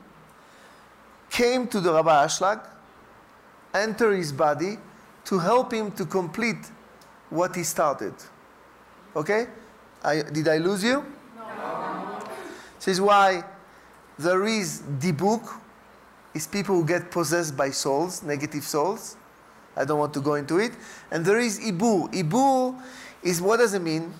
[1.30, 2.60] came to the Rabbi Ashlag,
[3.74, 4.78] enter his body
[5.24, 6.70] to help him to complete
[7.30, 8.14] what he started.
[9.16, 9.46] Okay?
[10.04, 11.04] I, did I lose you?
[11.36, 12.18] No.
[12.76, 13.44] This is why
[14.18, 15.42] there is the book,
[16.34, 19.16] is people who get possessed by souls, negative souls.
[19.76, 20.72] I don't want to go into it.
[21.10, 22.12] And there is Ibur.
[22.12, 22.80] Ibur
[23.22, 24.12] is what does it mean?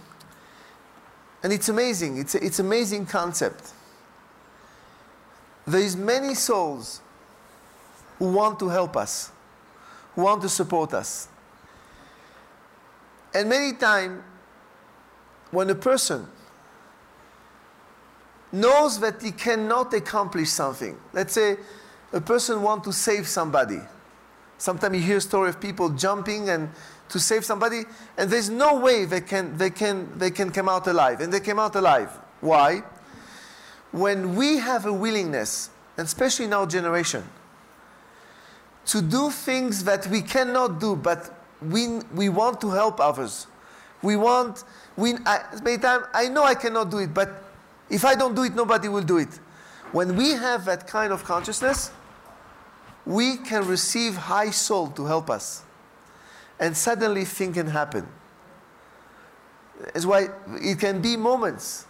[1.42, 2.18] And it's amazing.
[2.18, 3.72] It's a, it's amazing concept.
[5.66, 7.00] There is many souls
[8.18, 9.30] who want to help us,
[10.14, 11.28] who want to support us.
[13.34, 14.22] And many times,
[15.50, 16.26] when a person
[18.52, 21.56] knows that he cannot accomplish something, let's say
[22.12, 23.80] a person wants to save somebody.
[24.62, 26.70] Sometimes you hear a story of people jumping and
[27.08, 27.82] to save somebody,
[28.16, 31.20] and there's no way they can, they can, they can come out alive.
[31.20, 32.10] And they came out alive.
[32.40, 32.84] Why?
[33.90, 37.24] When we have a willingness, and especially in our generation,
[38.86, 43.48] to do things that we cannot do, but we, we want to help others.
[44.00, 44.62] We want,
[44.96, 47.42] we, I, many times, I know I cannot do it, but
[47.90, 49.40] if I don't do it, nobody will do it.
[49.90, 51.90] When we have that kind of consciousness,
[53.04, 55.62] we can receive high soul to help us
[56.62, 58.06] and suddenly things can happen.
[59.80, 61.86] That's why it can be moments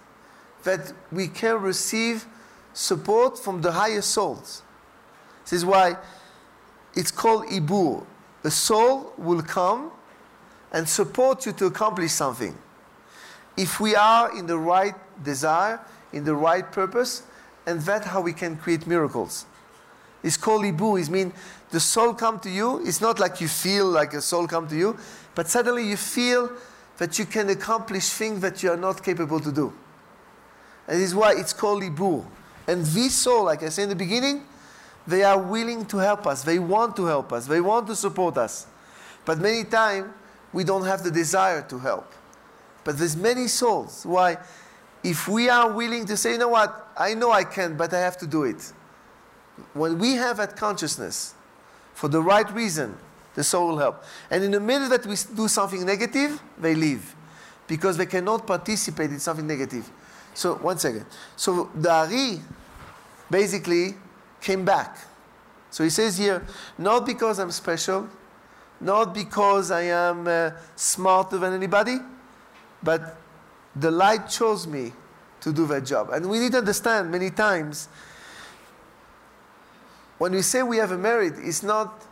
[0.64, 2.26] that we can receive
[2.72, 4.62] support from the higher souls.
[5.44, 5.96] This is why
[6.94, 8.06] it's called Ibur.
[8.44, 9.90] A soul will come
[10.72, 12.56] and support you to accomplish something.
[13.56, 15.80] If we are in the right desire,
[16.12, 17.24] in the right purpose,
[17.66, 19.44] and that's how we can create miracles.
[20.22, 21.02] It's called Ibur.
[21.02, 21.32] It means
[21.70, 22.84] the soul come to you.
[22.86, 24.96] It's not like you feel like a soul come to you,
[25.34, 26.50] but suddenly you feel
[26.98, 29.72] that you can accomplish things that you are not capable to do.
[30.86, 32.24] And this is why it's called Ibur.
[32.68, 34.44] And this soul, like I said in the beginning,
[35.06, 36.44] they are willing to help us.
[36.44, 37.46] They want to help us.
[37.46, 38.66] They want to support us.
[39.24, 40.12] But many times
[40.52, 42.12] we don't have the desire to help.
[42.84, 44.04] But there's many souls.
[44.04, 44.38] Why?
[45.02, 48.00] If we are willing to say, you know what, I know I can, but I
[48.00, 48.72] have to do it
[49.74, 51.34] when we have that consciousness
[51.94, 52.96] for the right reason,
[53.34, 54.04] the soul will help.
[54.30, 57.14] And in the minute that we do something negative, they leave
[57.66, 59.90] because they cannot participate in something negative.
[60.34, 61.06] So, one second.
[61.36, 62.40] So, the Ari
[63.30, 63.94] basically
[64.40, 64.98] came back.
[65.70, 66.44] So, he says here,
[66.78, 68.08] not because I'm special,
[68.80, 71.98] not because I am uh, smarter than anybody,
[72.82, 73.16] but
[73.76, 74.92] the light chose me
[75.40, 76.10] to do that job.
[76.10, 77.88] And we need to understand many times
[80.22, 82.06] when we say we have a merit, it's not,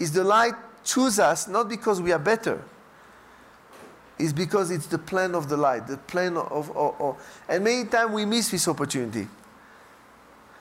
[0.00, 2.60] is the light choose us not because we are better.
[4.18, 7.84] It's because it's the plan of the light, the plan of, of, of and many
[7.84, 9.28] times we miss this opportunity.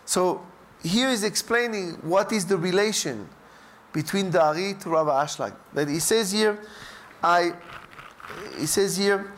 [0.06, 0.46] So
[0.84, 3.30] here is explaining what is the relation
[3.92, 5.56] between the Ari to Rabbi Ashlag.
[5.74, 6.60] That he says here,
[7.24, 7.54] I,
[8.60, 9.34] he says here,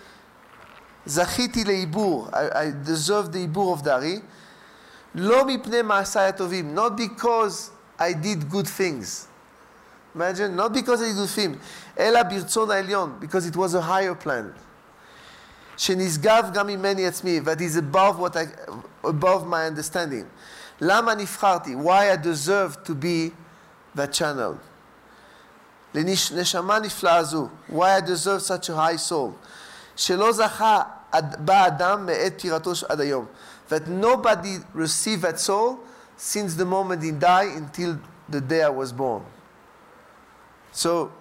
[1.06, 4.22] Zachiti leibur, I, I deserve the ibur of the Ari.
[5.16, 9.27] לא מפני מעשיי הטובים, not because I did good things.
[10.14, 11.57] Imagine, not because I did good things,
[11.99, 14.53] אלא ברצון העליון, because it was a higher plan.
[15.77, 18.47] שנשגב גם ממני עצמי, that is above, what I,
[19.05, 20.27] above my understanding.
[20.81, 21.75] למה נבחרתי?
[21.75, 23.33] Why I deserve to be
[23.97, 24.57] that channel.
[25.95, 29.33] לנשמה נפלאה זו, why I deserve such a high soul.
[29.97, 30.81] שלא זכה
[31.39, 33.27] בה אדם מעת פטירתו עד היום
[33.70, 35.80] that nobody received at soul
[36.15, 37.99] since the moment he died until
[38.30, 39.24] the day I was born.
[40.72, 41.11] So,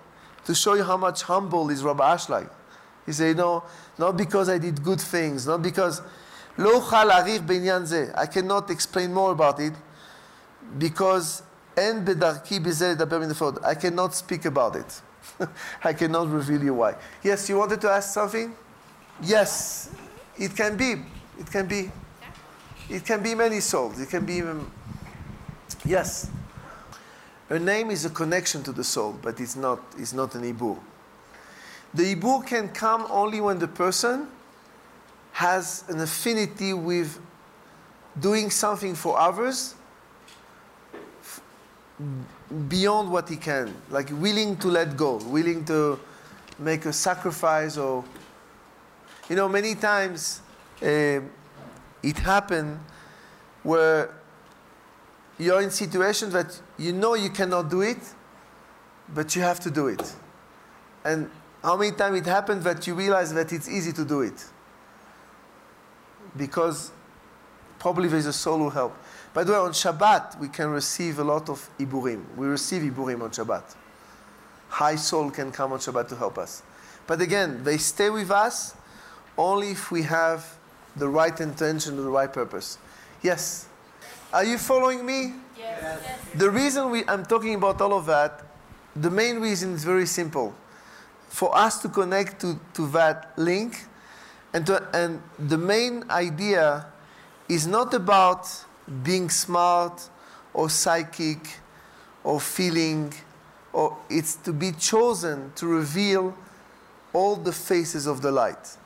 [0.44, 2.48] to show you how much humble is Rabbi Ashlag,
[3.04, 3.64] he said, no,
[3.98, 6.02] not because I did good things, not because
[6.58, 9.74] I cannot explain more about it
[10.78, 11.42] because
[11.76, 11.92] I
[13.78, 15.02] cannot speak about it.
[15.84, 16.94] I cannot reveal you why.
[17.22, 18.54] Yes, you wanted to ask something?
[19.22, 19.90] Yes,
[20.38, 21.02] it can be.
[21.38, 21.90] It can be.
[22.88, 24.00] It can be many souls.
[24.00, 24.34] It can be.
[24.34, 24.70] even.
[25.84, 26.30] Yes.
[27.48, 30.78] A name is a connection to the soul, but it's not, it's not an ibur.
[31.94, 34.28] The ibur can come only when the person
[35.32, 37.20] has an affinity with
[38.18, 39.74] doing something for others
[42.68, 45.98] beyond what he can, like willing to let go, willing to
[46.58, 48.04] make a sacrifice or
[49.28, 50.40] you know many times
[50.82, 51.20] uh,
[52.06, 52.78] it happened
[53.62, 54.14] where
[55.38, 57.98] you're in situations that you know you cannot do it
[59.14, 60.14] but you have to do it.
[61.04, 61.30] And
[61.62, 64.44] how many times it happened that you realize that it's easy to do it?
[66.36, 66.90] Because
[67.78, 68.96] probably there's a soul who help.
[69.34, 72.24] By the way on shabbat we can receive a lot of iburim.
[72.36, 73.74] We receive iburim on shabbat.
[74.68, 76.62] High soul can come on Shabbat to help us.
[77.06, 78.74] But again, they stay with us
[79.38, 80.44] only if we have
[80.96, 82.78] the right intention, the right purpose.
[83.22, 83.68] Yes?
[84.32, 85.32] Are you following me?
[85.58, 86.00] Yes.
[86.02, 86.18] yes.
[86.34, 88.44] The reason we, I'm talking about all of that,
[88.94, 90.54] the main reason is very simple.
[91.28, 93.84] For us to connect to, to that link,
[94.52, 96.86] and, to, and the main idea
[97.48, 98.48] is not about
[99.02, 100.08] being smart
[100.54, 101.58] or psychic
[102.24, 103.12] or feeling
[103.76, 106.34] or it's to be chosen to reveal
[107.12, 108.76] all the faces of the light.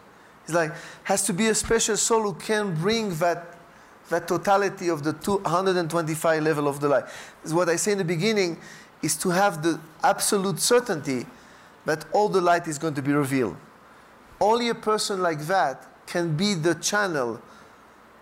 [0.51, 0.73] It's like
[1.05, 3.57] has to be a special soul who can bring that
[4.09, 7.05] that totality of the 225 level of the light.
[7.45, 8.59] Is what I say in the beginning
[9.01, 11.25] is to have the absolute certainty
[11.87, 13.57] that all the light is going to be revealed.
[14.41, 17.41] Only a person like that can be the channel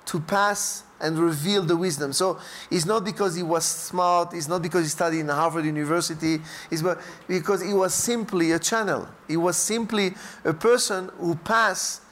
[0.04, 2.12] to pass and reveal the wisdom.
[2.12, 2.38] So
[2.70, 6.82] it's not because he was smart, it's not because he studied in Harvard University, it's
[7.26, 9.08] because he was simply a channel.
[9.26, 10.14] He was simply
[10.44, 12.02] a person who passed.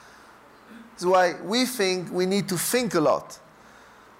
[0.96, 3.38] That's why we think we need to think a lot.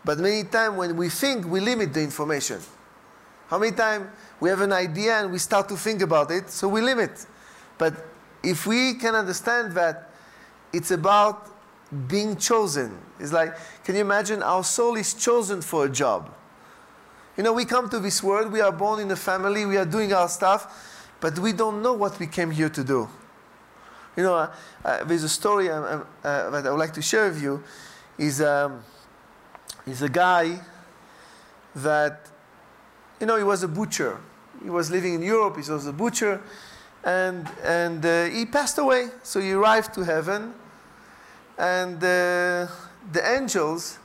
[0.05, 2.61] But many times when we think, we limit the information.
[3.49, 4.09] How many times
[4.41, 7.25] we have an idea and we start to think about it, so we limit.
[7.79, 7.95] But
[8.43, 10.11] if we can understand that
[10.73, 11.49] it's about
[12.09, 12.99] being chosen.
[13.19, 16.31] It's like, can you imagine our soul is chosen for a job?
[17.37, 19.85] You know, we come to this world, we are born in a family, we are
[19.85, 23.09] doing our stuff, but we don't know what we came here to do.
[24.17, 24.53] You know, uh,
[24.85, 27.63] uh, there's a story um, um, uh, that I would like to share with you.
[28.19, 28.83] Is um,
[29.87, 30.59] is a guy
[31.75, 32.27] that,
[33.21, 34.19] you know, he was a butcher.
[34.63, 35.57] He was living in Europe.
[35.63, 36.41] He was a butcher,
[37.05, 39.09] and and uh, he passed away.
[39.23, 40.55] So he arrived to heaven,
[41.59, 42.67] and uh,
[43.13, 43.99] the angels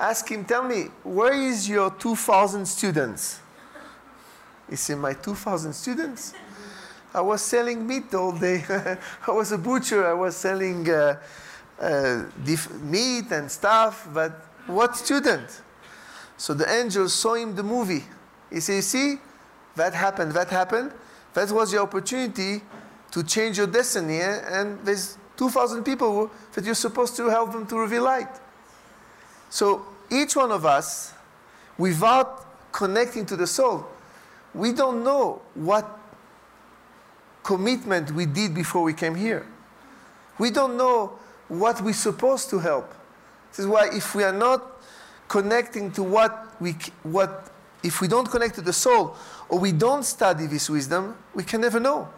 [0.00, 3.40] ask him, Tell me, where is your 2,000 students?
[4.68, 6.34] He said, My 2,000 students?
[7.12, 8.64] I was selling meat all day.
[9.26, 10.06] I was a butcher.
[10.06, 11.18] I was selling uh,
[11.80, 12.24] uh,
[12.82, 14.32] meat and stuff, but
[14.66, 15.62] what student?
[16.36, 18.04] So the angel saw him the movie.
[18.50, 19.16] He said, You see,
[19.76, 20.92] that happened, that happened.
[21.34, 22.62] That was your opportunity
[23.10, 27.76] to change your destiny, and there's 2,000 people that you're supposed to help them to
[27.76, 28.28] reveal light.
[29.48, 31.12] So each one of us,
[31.78, 33.86] without connecting to the soul,
[34.54, 35.99] we don't know what
[37.50, 39.44] commitment we did before we came here.
[40.38, 42.94] We don't know what we're supposed to help.
[43.50, 44.60] This is why if we are not
[45.26, 47.50] connecting to what we what
[47.82, 49.16] if we don't connect to the soul
[49.48, 52.08] or we don't study this wisdom, we can never know.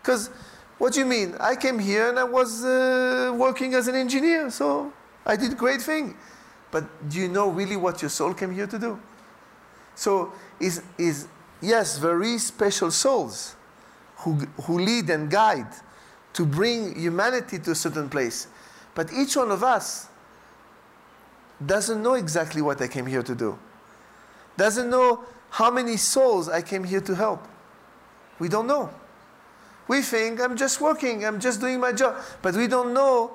[0.00, 0.30] Because
[0.78, 1.34] what do you mean?
[1.38, 4.90] I came here and I was uh, working as an engineer, so
[5.26, 6.16] I did great thing.
[6.70, 8.98] But do you know really what your soul came here to do?
[9.94, 11.28] So is is
[11.60, 13.57] yes, very special souls
[14.18, 15.72] who who lead and guide
[16.34, 18.46] to bring humanity to a certain place.
[18.94, 20.08] But each one of us
[21.64, 23.58] doesn't know exactly what I came here to do.
[24.56, 27.46] Doesn't know how many souls I came here to help.
[28.38, 28.90] We don't know.
[29.88, 32.16] We think, I'm just working, I'm just doing my job.
[32.42, 33.32] But we don't know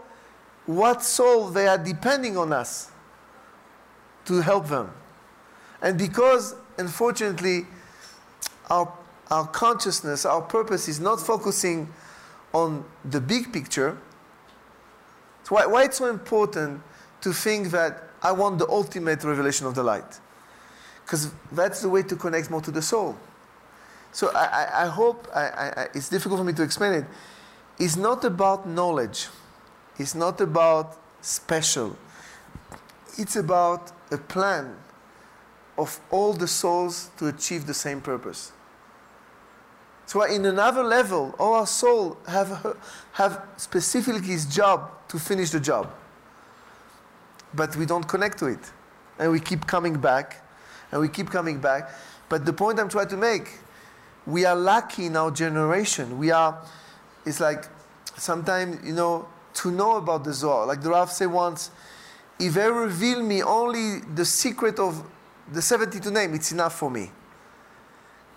[0.65, 2.91] what soul they are depending on us
[4.25, 4.91] to help them.
[5.81, 7.65] And because, unfortunately,
[8.69, 8.93] our,
[9.31, 11.87] our consciousness, our purpose is not focusing
[12.53, 13.97] on the big picture,
[15.43, 16.81] so why, why it's so important
[17.21, 20.19] to think that I want the ultimate revelation of the light?
[21.03, 23.17] Because that's the way to connect more to the soul.
[24.11, 27.05] So I, I, I hope, I, it's difficult for me to explain it.
[27.77, 29.27] It's not about knowledge.
[29.97, 31.97] It's not about special.
[33.17, 34.75] It's about a plan
[35.77, 38.51] of all the souls to achieve the same purpose.
[40.13, 42.77] So in another level, our soul have,
[43.13, 45.91] have specifically his job to finish the job.
[47.51, 48.59] But we don't connect to it.
[49.17, 50.45] And we keep coming back
[50.91, 51.89] and we keep coming back.
[52.29, 53.57] But the point I'm trying to make,
[54.27, 56.19] we are lucky in our generation.
[56.19, 56.63] We are,
[57.25, 57.63] it's like
[58.15, 60.67] sometimes, you know, to know about the Zohar.
[60.67, 61.71] Like the Rav said once,
[62.39, 65.03] if they reveal me only the secret of
[65.51, 67.09] the 72 name, it's enough for me.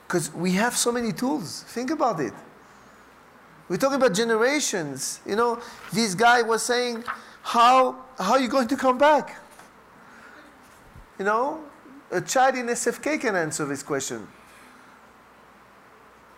[0.07, 1.64] Because we have so many tools.
[1.68, 2.32] Think about it.
[3.68, 5.20] We're talking about generations.
[5.26, 5.61] You know,
[5.92, 7.02] this guy was saying,
[7.42, 9.36] how, how are you going to come back?
[11.18, 11.61] You know,
[12.11, 14.26] a child in SFK can answer this question.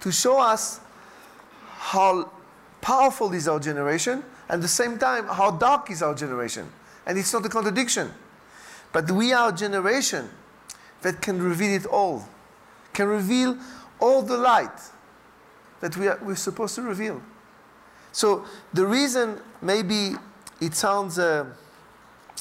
[0.01, 0.81] To show us
[1.67, 2.31] how
[2.81, 6.67] powerful is our generation, and at the same time, how dark is our generation.
[7.05, 8.13] And it's not a contradiction.
[8.93, 10.31] But we are a generation
[11.03, 12.27] that can reveal it all,
[12.99, 13.57] can reveal
[14.01, 14.81] all the light
[15.79, 17.23] that we are, we're supposed to reveal.
[18.11, 20.17] So the reason maybe
[20.61, 21.47] it sounds, uh,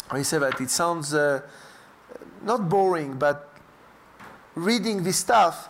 [0.08, 1.41] how you say that, it sounds uh,
[2.41, 3.53] not boring, but
[4.55, 5.70] reading this stuff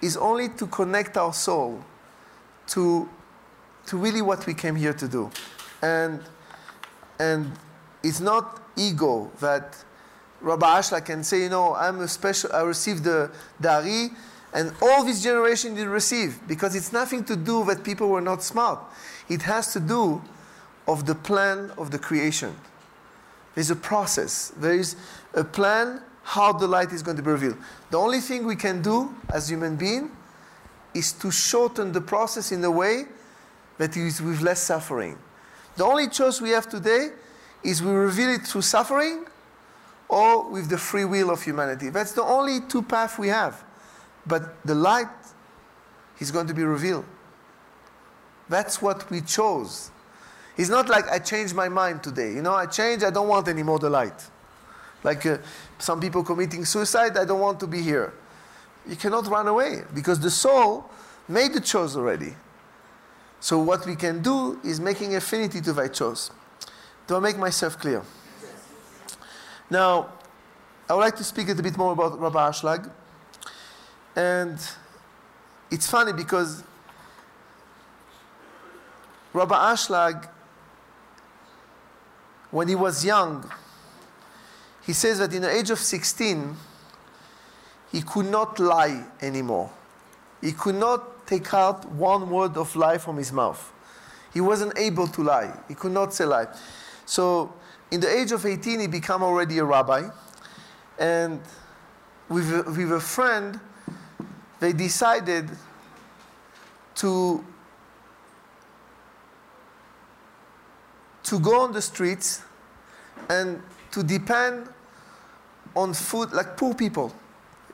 [0.00, 1.84] is only to connect our soul
[2.68, 3.06] to,
[3.84, 5.30] to really what we came here to do.
[5.82, 6.22] And,
[7.18, 7.52] and
[8.02, 9.84] it's not ego that
[10.42, 13.30] Rabbi Ashlag can say, you know, I'm a special, I received the
[13.60, 14.10] Dari,
[14.52, 18.42] and all this generation did receive, because it's nothing to do that people were not
[18.42, 18.80] smart.
[19.28, 20.20] It has to do
[20.86, 22.54] of the plan of the creation.
[23.54, 24.52] There's a process.
[24.56, 24.96] There is
[25.34, 27.56] a plan how the light is going to be revealed.
[27.90, 30.10] The only thing we can do as human being
[30.94, 33.06] is to shorten the process in a way
[33.78, 35.18] that is with less suffering.
[35.76, 37.10] The only choice we have today
[37.62, 39.24] is we reveal it through suffering
[40.12, 41.88] or with the free will of humanity.
[41.88, 43.64] That's the only two paths we have.
[44.26, 45.08] But the light
[46.18, 47.06] is going to be revealed.
[48.46, 49.90] That's what we chose.
[50.58, 52.34] It's not like I changed my mind today.
[52.34, 54.22] You know, I changed, I don't want any more the light.
[55.02, 55.38] Like uh,
[55.78, 58.12] some people committing suicide, I don't want to be here.
[58.86, 60.90] You cannot run away because the soul
[61.26, 62.34] made the choice already.
[63.40, 66.30] So what we can do is making affinity to that choice.
[67.06, 68.02] Do I make myself clear?
[69.72, 70.10] Now,
[70.86, 72.90] I would like to speak a little bit more about Rabbi Ashlag.
[74.14, 74.58] And
[75.70, 76.62] it's funny because
[79.32, 80.28] Rabbi Ashlag,
[82.50, 83.50] when he was young,
[84.84, 86.54] he says that in the age of 16,
[87.92, 89.70] he could not lie anymore.
[90.42, 93.72] He could not take out one word of lie from his mouth.
[94.34, 95.58] He wasn't able to lie.
[95.66, 96.48] He could not say lie.
[97.06, 97.54] So,
[97.92, 100.08] in the age of 18, he became already a rabbi.
[100.98, 101.40] And
[102.28, 103.60] with with a friend,
[104.60, 105.50] they decided
[106.94, 107.44] to,
[111.24, 112.42] to go on the streets
[113.28, 114.68] and to depend
[115.76, 117.14] on food like poor people.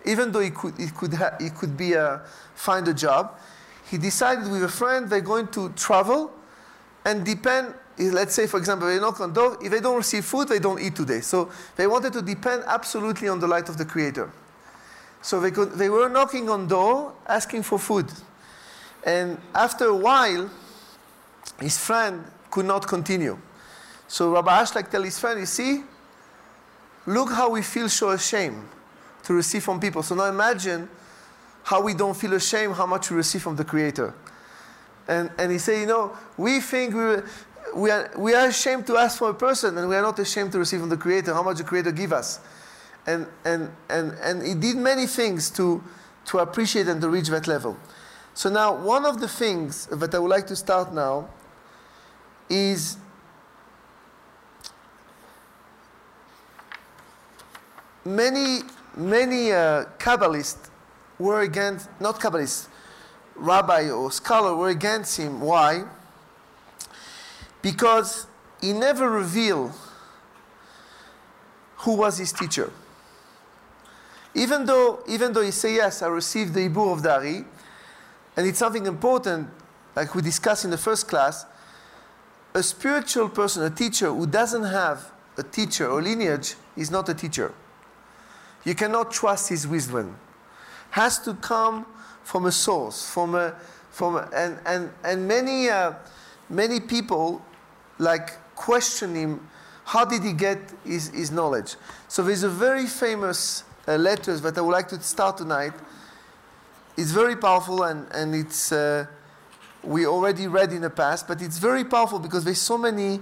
[0.05, 2.23] Even though he could, he could, ha- he could be a,
[2.57, 3.39] find a job,
[3.89, 6.33] he decided with a friend they're going to travel
[7.05, 7.75] and depend.
[7.99, 9.59] Let's say, for example, they knock on door.
[9.63, 11.21] If they don't receive food, they don't eat today.
[11.21, 14.31] So they wanted to depend absolutely on the light of the Creator.
[15.21, 18.07] So they, could, they were knocking on door, asking for food.
[19.05, 20.49] And after a while,
[21.61, 23.39] his friend could not continue.
[24.07, 25.83] So Rabbi Ashlag tell his friend, you see,
[27.09, 28.69] Look how we feel so ashamed
[29.23, 30.03] to receive from people.
[30.03, 30.91] So now imagine
[31.65, 34.13] how we don't feel ashamed how much we receive from the Creator.
[35.09, 37.17] And, and he said, you know, we think we,
[37.75, 40.53] we, are, we are ashamed to ask for a person and we are not ashamed
[40.53, 42.41] to receive from the Creator, how much the Creator give us.
[43.07, 45.83] And, and, and, and he did many things to,
[46.27, 47.77] to appreciate and to reach that level.
[48.35, 51.29] So now, one of the things that I would like to start now
[52.49, 52.97] is
[58.05, 58.61] many,
[58.97, 60.71] many uh, Kabbalists
[61.19, 62.69] were against, not Kabbalists,
[63.35, 65.41] rabbi or scholar were against him.
[65.41, 65.85] Why?
[67.63, 68.27] Because
[68.61, 69.73] he never revealed
[71.79, 72.73] who was his teacher.
[74.35, 77.45] Even though, even though he say yes, I received the Ibur of the Ari,
[78.37, 79.49] and it's something important,
[79.97, 81.47] like we discussed in the first class,
[82.55, 87.15] a spiritual person, a teacher who doesn't have a teacher or lineage is not a
[87.15, 87.53] teacher.
[88.65, 90.17] You cannot trust his wisdom.
[90.91, 91.87] Has to come
[92.23, 93.55] from a source, from a,
[93.91, 95.95] from a, and, and, and many, uh,
[96.51, 97.43] many people
[97.99, 99.49] like question him,
[99.85, 101.77] how did he get his, his knowledge?
[102.09, 105.73] So there's a very famous uh, letter that I would like to start tonight.
[106.97, 109.07] It's very powerful and, and it's, uh,
[109.83, 113.21] we already read in the past, but it's very powerful because there's so many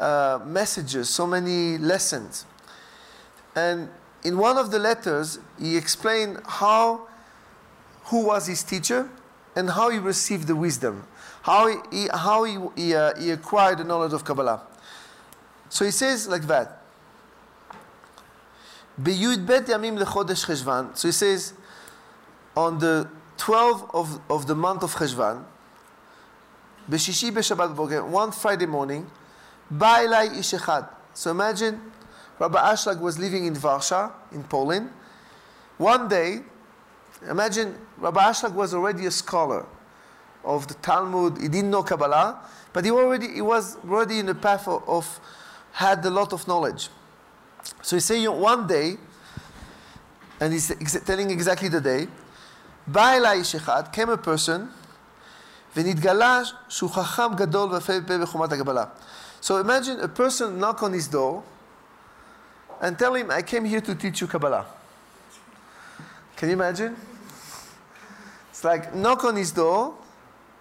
[0.00, 2.46] uh, messages, so many lessons.
[3.54, 3.88] And
[4.24, 7.06] in one of the letters, he explained how,
[8.04, 9.08] who was his teacher
[9.54, 11.06] and how he received the wisdom,
[11.42, 14.62] how he, how he, he, uh, he acquired the knowledge of Kabbalah.
[15.68, 16.82] So he says like that.
[18.98, 20.96] Bet yamim lechodesh cheshvan.
[20.96, 21.54] So he says,
[22.56, 25.44] on the 12th of, of the month of Cheshvan,
[28.10, 29.10] one Friday morning,
[29.72, 30.88] ba'ilai ishechad.
[31.14, 31.80] So imagine
[32.38, 34.90] Rabbi Ashlag was living in Warsaw, in Poland.
[35.78, 36.40] One day,
[37.28, 39.66] imagine Rabbi Ashlag was already a scholar
[40.43, 41.41] of the Talmud.
[41.41, 42.39] He didn't know Kabbalah,
[42.73, 45.19] but he already he was already in the path of, of
[45.73, 46.89] had a lot of knowledge.
[47.81, 48.97] So he's saying one day,
[50.39, 52.07] and he's ex- telling exactly the day,
[52.87, 54.67] בא אליי איש אחד, came a person,
[55.75, 58.85] ונתגלה שהוא חכם גדול ויפה פה בחומת הקבלה.
[59.41, 61.43] So imagine a person knock on his door
[62.81, 64.65] and tell him, I came here to teach you Kabbalah.
[66.35, 66.95] Can you imagine?
[68.49, 69.93] It's like knock on his door,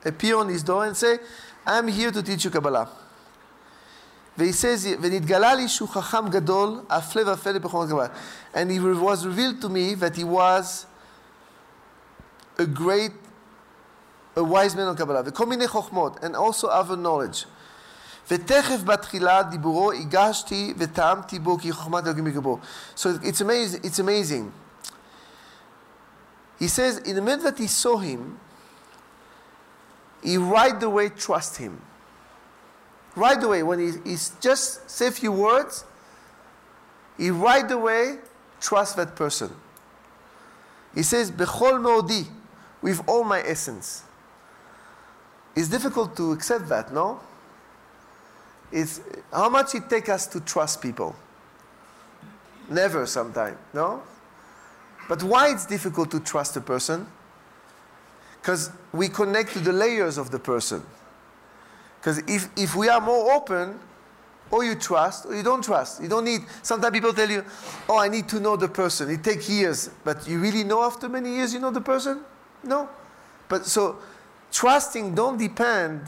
[0.05, 1.19] appear on his door and say,
[1.67, 2.89] I'm here to teach you Kabbalah.
[4.39, 8.07] והיא says, ונתגלה לי שהוא חכם גדול, הפלא ופלא בחומת הקבלה.
[8.55, 10.87] And it was revealed to me that he was
[12.59, 13.13] a great,
[14.37, 15.23] a wise man on Kabbalah.
[15.25, 17.47] וכל מיני חוכמות, and also other knowledge.
[18.31, 22.59] ותכף בתחילה דיבורו הגשתי וטעמתי בו כי חוכמת אלוקים בגבו.
[22.97, 24.53] So it's amazing, it's amazing.
[26.59, 28.39] He says, in the minute that he saw him,
[30.24, 31.82] he right away trust him.
[33.16, 35.84] Right away, when he, just say a few words,
[37.18, 38.20] he right away
[38.60, 39.52] trust that person.
[40.96, 42.28] He says, Bechol meodi,
[42.82, 44.04] with all my essence.
[45.56, 47.20] It's difficult to accept that, no?
[48.72, 49.02] It's
[49.34, 51.16] how much it take us to trust people.
[52.70, 54.02] Never sometime, no?
[55.10, 57.06] But why it's difficult to trust a person?
[58.42, 60.84] Because we connect to the layers of the person.
[62.00, 63.80] Because if, if we are more open,
[64.52, 66.02] or you trust or you don't trust.
[66.02, 67.44] You don't need, sometimes people tell you,
[67.88, 69.10] oh, I need to know the person.
[69.10, 69.90] It takes years.
[70.04, 72.22] But you really know after many years you know the person?
[72.64, 72.90] No.
[73.48, 74.00] But so
[74.52, 76.02] trusting don't depend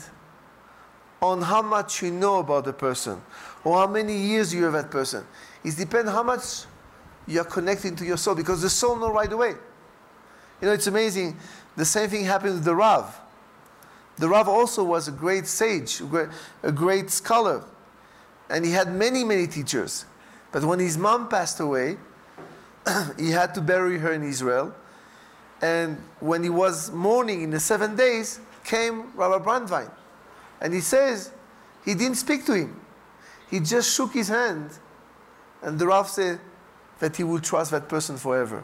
[1.21, 3.21] on how much you know about the person
[3.63, 5.23] or how many years you have that person.
[5.63, 6.65] It depends how much
[7.25, 9.53] you're connecting to your soul because the soul know right away.
[10.64, 11.36] You know, it's amazing.
[11.76, 13.20] The same thing happened with the Rav.
[14.16, 16.01] The Rav also was a great sage,
[16.64, 17.66] a great scholar,
[18.49, 20.05] and he had many, many teachers.
[20.53, 21.97] But when his mom passed away,
[23.20, 24.74] he had to bury her in Israel.
[25.61, 29.91] And when he was mourning in the seven days, came Rabbi Brandwein.
[30.61, 31.34] And he says
[31.84, 32.80] he didn't speak to him.
[33.49, 34.70] He just shook his hand.
[35.61, 36.39] And the Rav said
[36.99, 38.64] that he would trust that person forever.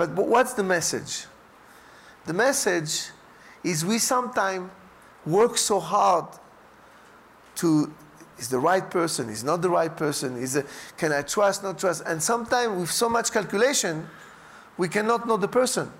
[0.00, 1.26] But, but what's the message?
[2.24, 3.10] The message
[3.62, 4.70] is we sometimes
[5.26, 6.24] work so hard
[7.56, 7.92] to
[8.38, 10.64] is the right person, is not the right person, is a,
[10.96, 12.02] can I trust, not trust?
[12.06, 14.08] And sometimes with so much calculation,
[14.78, 15.92] we cannot know the person.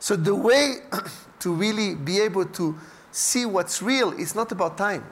[0.00, 0.78] So the way
[1.38, 2.76] to really be able to
[3.12, 5.04] see what's real is not about time.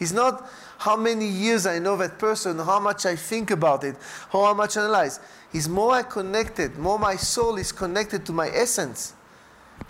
[0.00, 0.48] It's not
[0.82, 3.94] how many years I know that person, how much I think about it,
[4.30, 5.20] how much I analyze.
[5.52, 9.14] It's more I connected, more my soul is connected to my essence.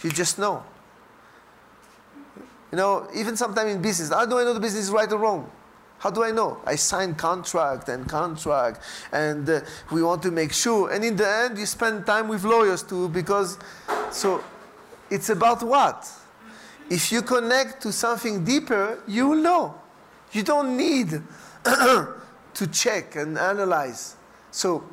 [0.03, 0.63] You just know.
[2.71, 5.17] You know, even sometimes in business, how do I know the business is right or
[5.19, 5.51] wrong?
[5.99, 6.61] How do I know?
[6.67, 8.81] I sign contract and contract,
[9.13, 10.91] and uh, we want to make sure.
[10.91, 13.57] And in the end, you spend time with lawyers too, because
[14.11, 14.45] so
[15.09, 16.11] it's about what?
[16.91, 19.82] If you connect to something deeper, you will know.
[20.33, 21.11] You don't need
[21.65, 24.17] to check and analyze.
[24.51, 24.85] So,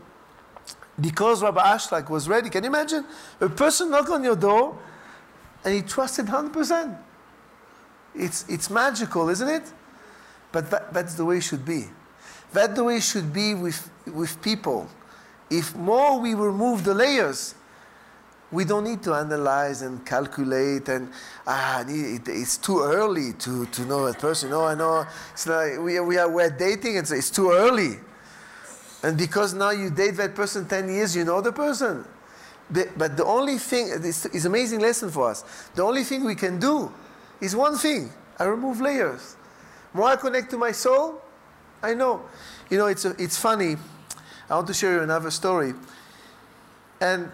[1.00, 3.06] because Rabbi Ashlag was ready, can you imagine?
[3.40, 4.78] A person knock on your door
[5.64, 6.98] and he trusted 100%.
[8.16, 9.72] It's, it's magical, isn't it?
[10.52, 11.86] But that, that's the way it should be.
[12.52, 14.90] That's the way it should be with, with people.
[15.50, 17.56] If more we remove the layers,
[18.52, 21.12] we don't need to analyze and calculate and
[21.46, 24.50] ah, it's too early to, to know that person.
[24.50, 25.06] No, I know.
[25.34, 27.98] It's like we, we are we're dating, it's, it's too early.
[29.04, 32.06] And because now you date that person 10 years, you know the person.
[32.72, 35.44] But, but the only thing, this is amazing lesson for us.
[35.76, 36.92] The only thing we can do
[37.40, 38.12] is one thing.
[38.38, 39.36] I remove layers.
[39.94, 41.22] More I connect to my soul,
[41.82, 42.22] I know.
[42.70, 43.78] You know, it's, a, it's funny.
[44.50, 45.74] I want to share you another story.
[47.02, 47.32] And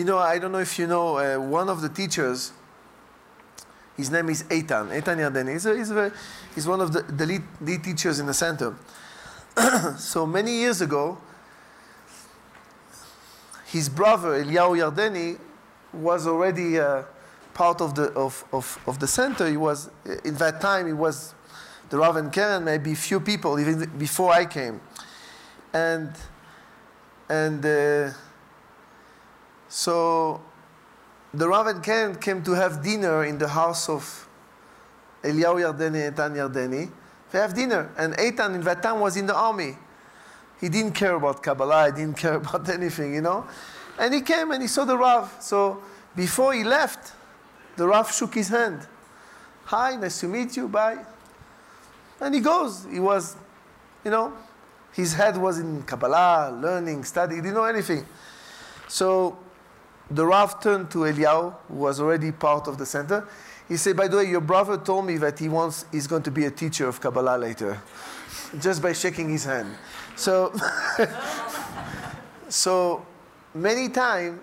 [0.00, 2.52] you know, I don't know if you know, uh, one of the teachers,
[3.98, 5.52] His name is Eitan, Eitan Yardeni.
[5.52, 6.10] He's, a, he's, a,
[6.54, 8.74] he's one of the, the lead, lead teachers in the center.
[9.98, 11.18] so many years ago,
[13.66, 15.38] his brother Eliyahu Yardeni
[15.92, 17.02] was already uh,
[17.52, 19.50] part of the, of, of, of the center.
[19.50, 19.90] He was,
[20.24, 21.34] in that time, he was
[21.90, 24.80] the Rav and Keren, maybe few people, even before I came.
[25.74, 26.10] And,
[27.28, 28.12] and uh,
[29.70, 30.42] so
[31.32, 34.28] the Rav and Keren came to have dinner in the house of
[35.22, 36.90] Eliyahu Yardeni, and Eitan Yardeni.
[37.30, 37.88] They have dinner.
[37.96, 39.76] And Eitan in that time was in the army.
[40.60, 43.46] He didn't care about Kabbalah, he didn't care about anything, you know.
[43.96, 45.36] And he came and he saw the Rav.
[45.40, 45.80] So
[46.16, 47.12] before he left,
[47.76, 48.88] the Rav shook his hand.
[49.66, 50.98] Hi, nice to meet you, bye.
[52.20, 52.86] And he goes.
[52.90, 53.36] He was,
[54.04, 54.32] you know,
[54.92, 58.04] his head was in Kabbalah, learning, study, he didn't know anything.
[58.88, 59.38] So
[60.10, 63.26] the Rav turned to Eliyahu, who was already part of the center.
[63.68, 66.30] He said, by the way, your brother told me that he wants, he's going to
[66.30, 67.80] be a teacher of Kabbalah later,
[68.58, 69.72] just by shaking his hand.
[70.16, 70.52] So,
[72.48, 73.06] so
[73.54, 74.40] many times,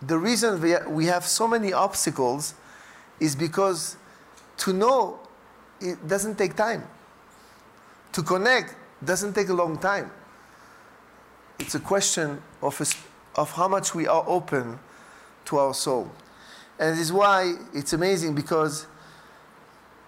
[0.00, 2.54] the reason we have so many obstacles
[3.18, 3.96] is because
[4.56, 5.20] to know
[5.78, 6.84] it doesn't take time.
[8.12, 10.10] To connect doesn't take a long time.
[11.58, 14.78] It's a question of, a, of how much we are open
[15.50, 16.10] to our soul.
[16.78, 18.86] And this is why it's amazing because,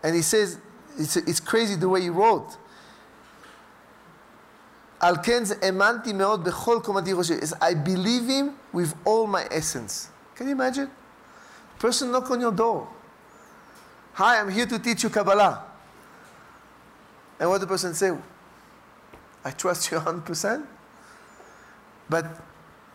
[0.03, 0.59] and he says,
[0.99, 2.57] it's, it's crazy the way he wrote.
[5.01, 5.13] I
[7.75, 10.09] believe him with all my essence.
[10.37, 10.89] Can you imagine?
[11.79, 12.89] Person knock on your door.
[14.15, 15.65] Hi, I'm here to teach you Kabbalah.
[17.41, 18.13] And what the person say?
[19.45, 20.65] I trust you 100%.
[22.09, 22.27] But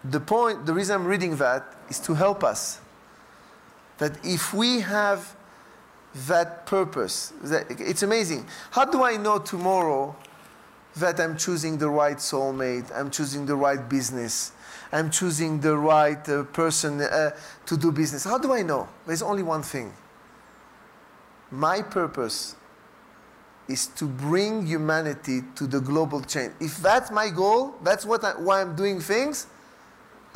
[0.03, 2.79] the point, the reason I'm reading that is to help us
[3.97, 5.35] that if we have
[6.27, 8.47] that purpose, that it's amazing.
[8.71, 10.15] How do I know tomorrow
[10.95, 14.51] that I'm choosing the right soulmate, I'm choosing the right business,
[14.91, 17.31] I'm choosing the right uh, person uh,
[17.65, 18.23] to do business?
[18.23, 18.87] How do I know?
[19.05, 19.93] There's only one thing.
[21.51, 22.55] My purpose
[23.67, 26.53] is to bring humanity to the global change.
[26.59, 29.47] If that's my goal, that's what I, why I'm doing things,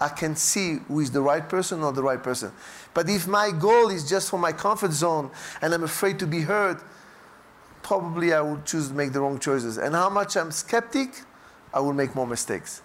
[0.02, 2.52] I can see who is the right person or the right person.
[2.96, 5.30] But if my goal is just for my comfort zone
[5.62, 6.84] and I'm afraid to be hurt,
[7.84, 9.78] probably I will choose to make the wrong choices.
[9.78, 11.22] And how much I'm skeptic,
[11.72, 12.82] I will make more mistakes.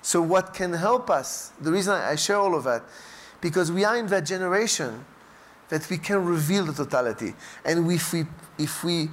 [0.00, 1.52] So, what can help us?
[1.60, 2.84] The reason I share all of that,
[3.40, 5.04] because we are in that generation
[5.70, 7.34] that we can reveal the totality.
[7.64, 8.26] And if we,
[8.58, 9.08] if we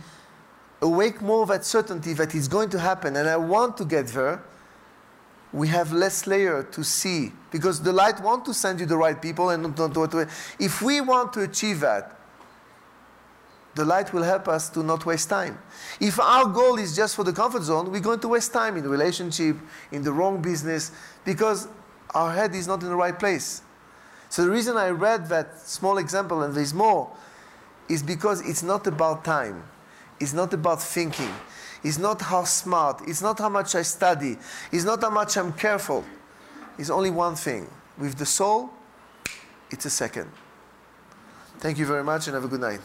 [0.81, 4.07] awake more of that certainty that it's going to happen, and I want to get
[4.07, 4.43] there,
[5.53, 9.21] we have less layer to see because the light want to send you the right
[9.21, 10.29] people and don't do it.
[10.59, 12.17] If we want to achieve that,
[13.75, 15.57] the light will help us to not waste time.
[16.01, 18.83] If our goal is just for the comfort zone, we're going to waste time in
[18.83, 19.55] the relationship,
[19.91, 20.91] in the wrong business,
[21.23, 21.67] because
[22.15, 23.61] our head is not in the right place.
[24.29, 27.09] So the reason I read that small example, and there's more,
[27.87, 29.63] is because it's not about time.
[30.19, 31.31] It's not about thinking.
[31.84, 33.01] It's not how smart.
[33.07, 34.38] It's not how much I study.
[34.71, 36.03] It's not how much I'm careful.
[36.78, 37.69] It's only one thing.
[37.97, 38.69] With the soul,
[39.71, 40.32] it's a second.
[41.59, 42.80] Thank you very much and have a good night.